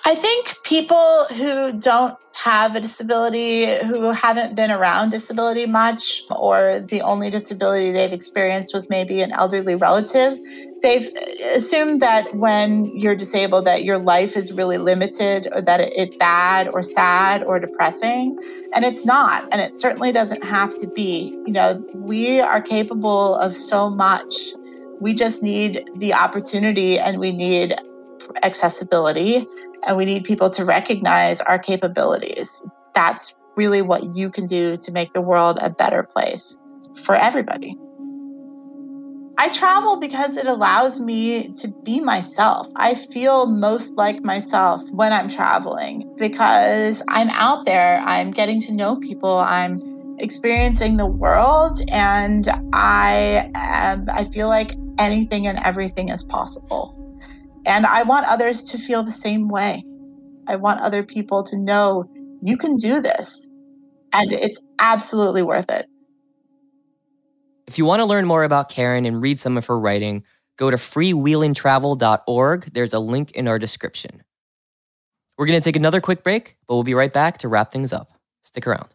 I 0.05 0.17
think 0.17 0.57
people 0.65 1.27
who 1.27 1.73
don't 1.79 2.17
have 2.33 2.75
a 2.75 2.81
disability, 2.81 3.67
who 3.85 4.11
haven't 4.11 4.57
been 4.57 4.71
around 4.71 5.11
disability 5.11 5.67
much, 5.67 6.25
or 6.31 6.81
the 6.81 7.03
only 7.03 7.31
disability 7.31 7.93
they've 7.93 8.13
experienced 8.13 8.75
was 8.75 8.89
maybe 8.89 9.21
an 9.21 9.31
elderly 9.33 9.77
relative, 9.77 10.41
they've 10.83 11.09
assumed 11.55 12.03
that 12.03 12.35
when 12.35 12.87
you're 12.97 13.15
disabled 13.15 13.67
that 13.67 13.85
your 13.85 13.99
life 13.99 14.37
is 14.37 14.53
really 14.53 14.79
limited 14.79 15.47
or 15.53 15.63
that 15.63 15.81
it's 15.81 16.17
bad 16.17 16.67
or 16.69 16.83
sad 16.83 17.45
or 17.45 17.61
depressing 17.61 18.37
and 18.73 18.85
it's 18.85 19.05
not 19.05 19.47
and 19.53 19.61
it 19.61 19.79
certainly 19.79 20.11
doesn't 20.11 20.43
have 20.43 20.75
to 20.75 20.89
be. 20.89 21.37
You 21.47 21.53
know 21.53 21.85
we 21.95 22.41
are 22.41 22.61
capable 22.61 23.37
of 23.37 23.55
so 23.55 23.89
much. 23.91 24.35
We 25.01 25.15
just 25.15 25.43
need 25.43 25.89
the 25.97 26.15
opportunity 26.15 26.99
and 26.99 27.21
we 27.21 27.31
need 27.31 27.77
accessibility 28.43 29.47
and 29.87 29.97
we 29.97 30.05
need 30.05 30.25
people 30.25 30.51
to 30.51 30.65
recognize 30.65 31.41
our 31.41 31.59
capabilities. 31.59 32.63
That's 32.95 33.35
really 33.57 33.83
what 33.83 34.15
you 34.15 34.31
can 34.31 34.47
do 34.47 34.77
to 34.79 34.93
make 34.93 35.13
the 35.13 35.21
world 35.21 35.59
a 35.61 35.71
better 35.71 36.03
place 36.03 36.57
for 37.05 37.15
everybody. 37.15 37.77
I 39.39 39.49
travel 39.49 39.97
because 39.97 40.37
it 40.37 40.47
allows 40.47 41.01
me 41.01 41.53
to 41.55 41.69
be 41.69 42.01
myself. 42.01 42.69
I 42.77 42.95
feel 42.95 43.47
most 43.47 43.93
like 43.95 44.23
myself 44.23 44.83
when 44.91 45.13
I'm 45.13 45.29
traveling 45.29 46.15
because 46.19 47.03
I'm 47.09 47.31
out 47.31 47.65
there, 47.65 47.99
I'm 48.05 48.31
getting 48.31 48.61
to 48.63 48.73
know 48.73 48.97
people, 48.97 49.39
I'm 49.39 50.17
experiencing 50.19 50.97
the 50.97 51.07
world, 51.07 51.81
and 51.91 52.49
I 52.73 53.51
am, 53.55 54.07
I 54.11 54.25
feel 54.27 54.49
like 54.49 54.77
anything 54.99 55.47
and 55.47 55.59
everything 55.59 56.11
is 56.11 56.23
possible. 56.23 57.02
And 57.65 57.87
I 57.87 58.03
want 58.03 58.27
others 58.27 58.63
to 58.65 58.79
feel 58.79 59.03
the 59.03 59.13
same 59.13 59.49
way. 59.49 59.85
I 60.47 60.57
want 60.57 60.81
other 60.81 61.03
people 61.03 61.45
to 61.45 61.57
know 61.57 62.05
you 62.43 62.57
can 62.57 62.77
do 62.77 63.01
this. 63.01 63.49
And 64.13 64.33
it's 64.33 64.61
absolutely 64.79 65.43
worth 65.43 65.71
it. 65.71 65.87
If 67.67 67.79
you 67.79 67.85
want 67.85 68.01
to 68.01 68.05
learn 68.05 68.27
more 68.27 68.45
about 68.45 68.69
Karen 68.69 69.07
and 69.07 69.23
read 69.23 69.39
some 69.39 69.57
of 69.57 69.67
her 69.67 69.79
writing, 69.79 70.25
go 70.57 70.71
to 70.71 70.77
freewheelingtravel.org. 70.77 72.73
There's 72.73 72.93
a 72.93 72.99
link 72.99 73.31
in 73.33 73.49
our 73.49 73.59
description. 73.59 74.23
We're 75.39 75.47
going 75.47 75.61
to 75.61 75.65
take 75.65 75.77
another 75.77 76.01
quick 76.01 76.23
break, 76.23 76.57
but 76.67 76.75
we'll 76.75 76.83
be 76.83 76.95
right 76.95 77.13
back 77.13 77.39
to 77.39 77.49
wrap 77.49 77.73
things 77.73 77.93
up. 77.93 78.13
Stick 78.43 78.67
around. 78.67 78.89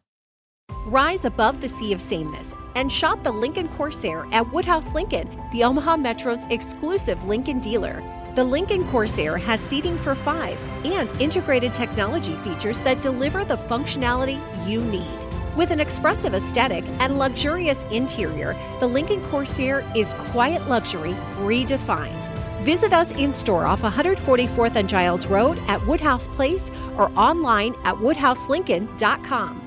Rise 0.85 1.25
above 1.25 1.61
the 1.61 1.69
sea 1.69 1.93
of 1.93 2.01
sameness 2.01 2.53
and 2.75 2.91
shop 2.91 3.23
the 3.23 3.31
Lincoln 3.31 3.69
Corsair 3.69 4.25
at 4.31 4.51
Woodhouse 4.53 4.93
Lincoln, 4.93 5.29
the 5.51 5.63
Omaha 5.63 5.97
Metro's 5.97 6.45
exclusive 6.49 7.23
Lincoln 7.25 7.59
dealer. 7.59 8.03
The 8.37 8.43
Lincoln 8.43 8.87
Corsair 8.89 9.35
has 9.35 9.59
seating 9.59 9.97
for 9.97 10.13
five 10.13 10.61
and 10.85 11.09
integrated 11.19 11.73
technology 11.73 12.35
features 12.35 12.79
that 12.81 13.01
deliver 13.01 13.43
the 13.43 13.57
functionality 13.57 14.39
you 14.67 14.83
need. 14.83 15.17
With 15.55 15.71
an 15.71 15.79
expressive 15.79 16.35
aesthetic 16.35 16.83
and 16.99 17.17
luxurious 17.17 17.81
interior, 17.89 18.55
the 18.79 18.85
Lincoln 18.85 19.23
Corsair 19.31 19.83
is 19.95 20.13
quiet 20.13 20.69
luxury 20.69 21.13
redefined. 21.39 22.27
Visit 22.61 22.93
us 22.93 23.11
in 23.13 23.33
store 23.33 23.65
off 23.65 23.81
144th 23.81 24.75
and 24.75 24.87
Giles 24.87 25.25
Road 25.25 25.57
at 25.67 25.83
Woodhouse 25.87 26.27
Place 26.27 26.69
or 26.95 27.11
online 27.17 27.73
at 27.85 27.95
woodhouselincoln.com. 27.95 29.61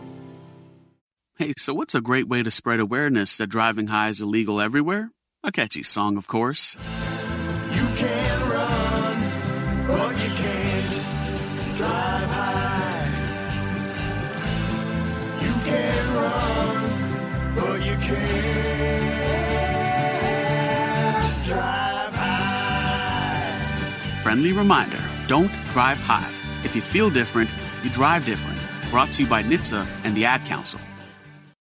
Hey, 1.38 1.54
so 1.58 1.74
what's 1.74 1.96
a 1.96 2.00
great 2.00 2.28
way 2.28 2.44
to 2.44 2.52
spread 2.52 2.78
awareness 2.78 3.36
that 3.38 3.48
driving 3.48 3.88
high 3.88 4.10
is 4.10 4.20
illegal 4.20 4.60
everywhere? 4.60 5.10
A 5.42 5.50
catchy 5.50 5.82
song, 5.82 6.16
of 6.16 6.28
course. 6.28 6.76
You 7.72 7.88
can 7.96 8.39
Friendly 24.30 24.52
reminder 24.52 25.02
don't 25.26 25.50
drive 25.70 25.98
high. 25.98 26.30
If 26.62 26.76
you 26.76 26.82
feel 26.82 27.10
different, 27.10 27.50
you 27.82 27.90
drive 27.90 28.24
different. 28.24 28.60
Brought 28.88 29.10
to 29.14 29.24
you 29.24 29.28
by 29.28 29.42
NHTSA 29.42 29.84
and 30.04 30.16
the 30.16 30.24
Ad 30.24 30.44
Council. 30.44 30.80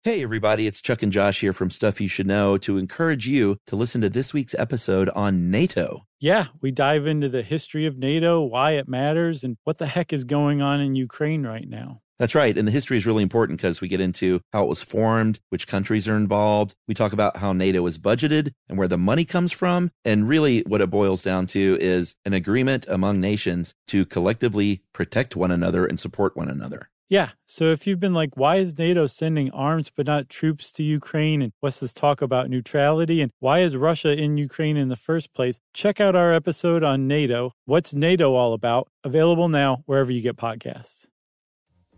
Hey, 0.02 0.20
everybody, 0.20 0.66
it's 0.66 0.80
Chuck 0.80 1.00
and 1.04 1.12
Josh 1.12 1.42
here 1.42 1.52
from 1.52 1.70
Stuff 1.70 2.00
You 2.00 2.08
Should 2.08 2.26
Know 2.26 2.58
to 2.58 2.76
encourage 2.76 3.28
you 3.28 3.58
to 3.68 3.76
listen 3.76 4.00
to 4.00 4.08
this 4.08 4.34
week's 4.34 4.52
episode 4.52 5.08
on 5.10 5.48
NATO. 5.48 6.06
Yeah, 6.18 6.46
we 6.60 6.72
dive 6.72 7.06
into 7.06 7.28
the 7.28 7.44
history 7.44 7.86
of 7.86 7.98
NATO, 7.98 8.42
why 8.42 8.72
it 8.72 8.88
matters, 8.88 9.44
and 9.44 9.58
what 9.62 9.78
the 9.78 9.86
heck 9.86 10.12
is 10.12 10.24
going 10.24 10.60
on 10.60 10.80
in 10.80 10.96
Ukraine 10.96 11.46
right 11.46 11.68
now. 11.68 12.00
That's 12.18 12.34
right. 12.34 12.56
And 12.56 12.66
the 12.66 12.72
history 12.72 12.96
is 12.96 13.06
really 13.06 13.22
important 13.22 13.58
because 13.58 13.80
we 13.80 13.88
get 13.88 14.00
into 14.00 14.40
how 14.52 14.64
it 14.64 14.68
was 14.68 14.82
formed, 14.82 15.40
which 15.50 15.66
countries 15.66 16.08
are 16.08 16.16
involved. 16.16 16.74
We 16.88 16.94
talk 16.94 17.12
about 17.12 17.38
how 17.38 17.52
NATO 17.52 17.84
is 17.86 17.98
budgeted 17.98 18.52
and 18.68 18.78
where 18.78 18.88
the 18.88 18.96
money 18.96 19.24
comes 19.24 19.52
from. 19.52 19.90
And 20.04 20.28
really, 20.28 20.60
what 20.62 20.80
it 20.80 20.90
boils 20.90 21.22
down 21.22 21.46
to 21.48 21.76
is 21.80 22.16
an 22.24 22.32
agreement 22.32 22.86
among 22.88 23.20
nations 23.20 23.74
to 23.88 24.06
collectively 24.06 24.82
protect 24.92 25.36
one 25.36 25.50
another 25.50 25.84
and 25.84 26.00
support 26.00 26.36
one 26.36 26.48
another. 26.48 26.88
Yeah. 27.08 27.30
So 27.46 27.66
if 27.66 27.86
you've 27.86 28.00
been 28.00 28.14
like, 28.14 28.30
why 28.36 28.56
is 28.56 28.76
NATO 28.76 29.06
sending 29.06 29.50
arms 29.52 29.92
but 29.94 30.06
not 30.06 30.28
troops 30.28 30.72
to 30.72 30.82
Ukraine? 30.82 31.40
And 31.40 31.52
what's 31.60 31.78
this 31.78 31.92
talk 31.92 32.20
about 32.20 32.50
neutrality? 32.50 33.20
And 33.20 33.30
why 33.38 33.60
is 33.60 33.76
Russia 33.76 34.12
in 34.12 34.38
Ukraine 34.38 34.76
in 34.76 34.88
the 34.88 34.96
first 34.96 35.32
place? 35.32 35.60
Check 35.72 36.00
out 36.00 36.16
our 36.16 36.32
episode 36.32 36.82
on 36.82 37.06
NATO. 37.06 37.52
What's 37.64 37.94
NATO 37.94 38.34
all 38.34 38.54
about? 38.54 38.88
Available 39.04 39.48
now 39.48 39.82
wherever 39.86 40.10
you 40.10 40.20
get 40.20 40.36
podcasts. 40.36 41.06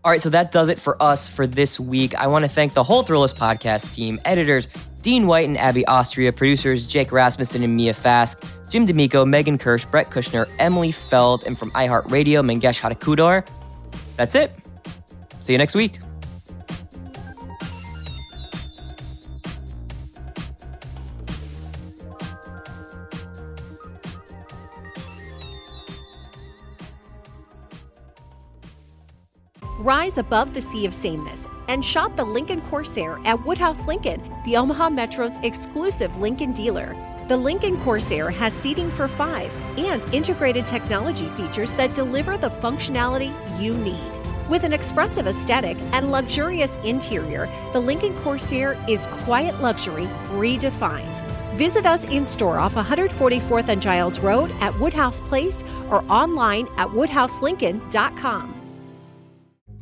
All 0.04 0.12
right, 0.12 0.22
so 0.22 0.30
that 0.30 0.52
does 0.52 0.68
it 0.68 0.78
for 0.78 1.00
us 1.02 1.28
for 1.28 1.46
this 1.46 1.78
week. 1.80 2.14
I 2.14 2.28
want 2.28 2.44
to 2.44 2.48
thank 2.48 2.72
the 2.72 2.84
whole 2.84 3.02
Thrillist 3.02 3.36
podcast 3.36 3.94
team, 3.94 4.20
editors 4.24 4.68
Dean 5.02 5.26
White 5.26 5.48
and 5.48 5.58
Abby 5.58 5.86
Austria, 5.86 6.32
producers 6.32 6.86
Jake 6.86 7.10
Rasmussen 7.10 7.64
and 7.64 7.74
Mia 7.74 7.94
Fask, 7.94 8.70
Jim 8.70 8.86
D'Amico, 8.86 9.24
Megan 9.24 9.58
Kirsch, 9.58 9.84
Brett 9.86 10.10
Kushner, 10.10 10.48
Emily 10.58 10.92
Feld, 10.92 11.44
and 11.44 11.58
from 11.58 11.70
iHeartRadio, 11.72 12.44
Mangesh 12.44 12.80
Hattikudur. 12.80 13.46
That's 14.16 14.34
it. 14.34 14.52
See 15.40 15.52
you 15.52 15.58
next 15.58 15.74
week. 15.74 15.98
Rise 29.88 30.18
above 30.18 30.52
the 30.52 30.60
sea 30.60 30.84
of 30.84 30.92
sameness 30.92 31.46
and 31.68 31.82
shop 31.82 32.14
the 32.14 32.22
Lincoln 32.22 32.60
Corsair 32.60 33.18
at 33.24 33.42
Woodhouse 33.46 33.86
Lincoln, 33.86 34.22
the 34.44 34.54
Omaha 34.54 34.90
Metro's 34.90 35.38
exclusive 35.42 36.14
Lincoln 36.18 36.52
dealer. 36.52 36.94
The 37.26 37.38
Lincoln 37.38 37.80
Corsair 37.80 38.28
has 38.28 38.52
seating 38.52 38.90
for 38.90 39.08
five 39.08 39.50
and 39.78 40.04
integrated 40.12 40.66
technology 40.66 41.26
features 41.28 41.72
that 41.72 41.94
deliver 41.94 42.36
the 42.36 42.50
functionality 42.50 43.32
you 43.58 43.78
need. 43.78 44.12
With 44.50 44.64
an 44.64 44.74
expressive 44.74 45.26
aesthetic 45.26 45.78
and 45.92 46.12
luxurious 46.12 46.76
interior, 46.84 47.48
the 47.72 47.80
Lincoln 47.80 48.14
Corsair 48.16 48.76
is 48.86 49.06
quiet 49.06 49.58
luxury 49.62 50.04
redefined. 50.32 51.26
Visit 51.54 51.86
us 51.86 52.04
in 52.04 52.26
store 52.26 52.58
off 52.58 52.74
144th 52.74 53.68
and 53.68 53.80
Giles 53.80 54.18
Road 54.18 54.50
at 54.60 54.78
Woodhouse 54.78 55.22
Place 55.22 55.64
or 55.88 56.04
online 56.12 56.68
at 56.76 56.88
woodhouselincoln.com. 56.88 58.57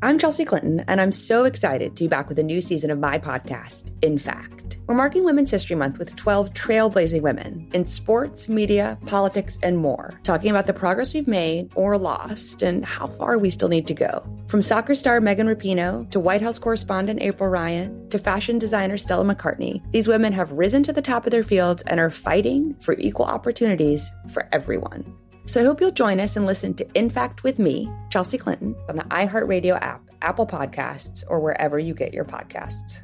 I'm 0.03 0.18
Chelsea 0.18 0.44
Clinton, 0.44 0.84
and 0.88 1.01
I'm 1.01 1.11
so 1.11 1.44
excited 1.44 1.97
to 1.97 2.05
be 2.05 2.09
back 2.09 2.28
with 2.28 2.38
a 2.38 2.42
new 2.42 2.61
season 2.61 2.90
of 2.90 2.99
my 2.99 3.18
podcast, 3.18 3.90
In 4.03 4.18
Fact. 4.18 4.76
We're 4.86 4.94
marking 4.94 5.24
Women's 5.24 5.51
History 5.51 5.74
Month 5.74 5.99
with 5.99 6.14
12 6.16 6.53
trailblazing 6.53 7.22
women 7.22 7.66
in 7.72 7.86
sports, 7.86 8.47
media, 8.47 8.99
politics, 9.07 9.59
and 9.62 9.78
more, 9.78 10.20
talking 10.22 10.51
about 10.51 10.66
the 10.66 10.74
progress 10.74 11.14
we've 11.14 11.26
made 11.26 11.70
or 11.74 11.97
lost 11.97 12.62
and 12.62 12.84
how 12.84 13.07
far 13.07 13.38
we 13.38 13.49
still 13.49 13.70
need 13.70 13.86
to 13.86 13.94
go. 13.94 14.22
From 14.49 14.61
soccer 14.61 14.94
star 14.94 15.18
Megan 15.18 15.47
Rapinoe 15.47 16.11
to 16.11 16.20
White 16.20 16.42
House 16.42 16.59
correspondent 16.59 17.22
April 17.22 17.49
Ryan 17.49 18.07
to 18.11 18.18
fashion 18.18 18.59
designer 18.59 18.99
Stella 18.99 19.24
McCartney, 19.24 19.80
these 19.92 20.09
women 20.09 20.34
have 20.34 20.53
risen 20.53 20.82
to 20.82 20.92
the 20.92 21.03
top 21.03 21.24
of 21.24 21.30
their 21.30 21.42
fields 21.42 21.82
and 21.84 21.99
are 21.99 22.11
fighting 22.11 22.74
for 22.80 22.92
equal 22.99 23.26
opportunities 23.26 24.12
for 24.30 24.47
everyone. 24.53 25.16
So 25.47 25.61
I 25.61 25.64
hope 25.64 25.80
you'll 25.80 25.92
join 25.92 26.18
us 26.18 26.36
and 26.36 26.44
listen 26.44 26.74
to 26.74 26.86
In 26.94 27.09
Fact 27.09 27.44
with 27.44 27.61
me, 27.61 27.88
Chelsea 28.11 28.36
Clinton, 28.36 28.74
on 28.88 28.97
the 28.97 29.05
iHeartRadio 29.05 29.80
app, 29.80 30.03
Apple 30.20 30.47
Podcasts, 30.47 31.22
or 31.28 31.38
wherever 31.38 31.78
you 31.78 31.94
get 31.94 32.12
your 32.12 32.24
podcasts. 32.24 33.01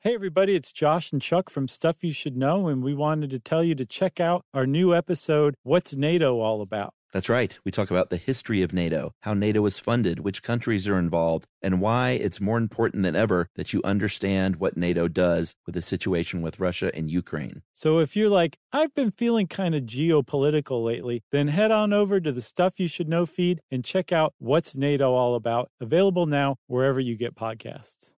Hey, 0.00 0.14
everybody, 0.14 0.54
it's 0.54 0.72
Josh 0.72 1.12
and 1.12 1.20
Chuck 1.20 1.50
from 1.50 1.68
Stuff 1.68 2.02
You 2.02 2.12
Should 2.12 2.36
Know, 2.36 2.68
and 2.68 2.82
we 2.82 2.94
wanted 2.94 3.30
to 3.30 3.38
tell 3.38 3.62
you 3.62 3.74
to 3.74 3.84
check 3.84 4.18
out 4.18 4.44
our 4.54 4.66
new 4.66 4.94
episode, 4.94 5.56
What's 5.62 5.94
NATO 5.94 6.40
All 6.40 6.62
About? 6.62 6.94
That's 7.14 7.28
right. 7.28 7.56
We 7.64 7.70
talk 7.70 7.92
about 7.92 8.10
the 8.10 8.16
history 8.16 8.62
of 8.62 8.72
NATO, 8.72 9.12
how 9.22 9.34
NATO 9.34 9.64
is 9.66 9.78
funded, 9.78 10.18
which 10.18 10.42
countries 10.42 10.88
are 10.88 10.98
involved, 10.98 11.46
and 11.62 11.80
why 11.80 12.10
it's 12.10 12.40
more 12.40 12.58
important 12.58 13.04
than 13.04 13.14
ever 13.14 13.46
that 13.54 13.72
you 13.72 13.80
understand 13.84 14.56
what 14.56 14.76
NATO 14.76 15.06
does 15.06 15.54
with 15.64 15.76
the 15.76 15.80
situation 15.80 16.42
with 16.42 16.58
Russia 16.58 16.90
and 16.92 17.08
Ukraine. 17.08 17.62
So 17.72 18.00
if 18.00 18.16
you're 18.16 18.28
like, 18.28 18.58
I've 18.72 18.92
been 18.96 19.12
feeling 19.12 19.46
kind 19.46 19.76
of 19.76 19.84
geopolitical 19.84 20.84
lately, 20.84 21.22
then 21.30 21.46
head 21.46 21.70
on 21.70 21.92
over 21.92 22.18
to 22.18 22.32
the 22.32 22.42
Stuff 22.42 22.80
You 22.80 22.88
Should 22.88 23.08
Know 23.08 23.26
feed 23.26 23.60
and 23.70 23.84
check 23.84 24.10
out 24.10 24.34
What's 24.38 24.74
NATO 24.74 25.14
All 25.14 25.36
About, 25.36 25.70
available 25.80 26.26
now 26.26 26.56
wherever 26.66 26.98
you 26.98 27.16
get 27.16 27.36
podcasts. 27.36 28.14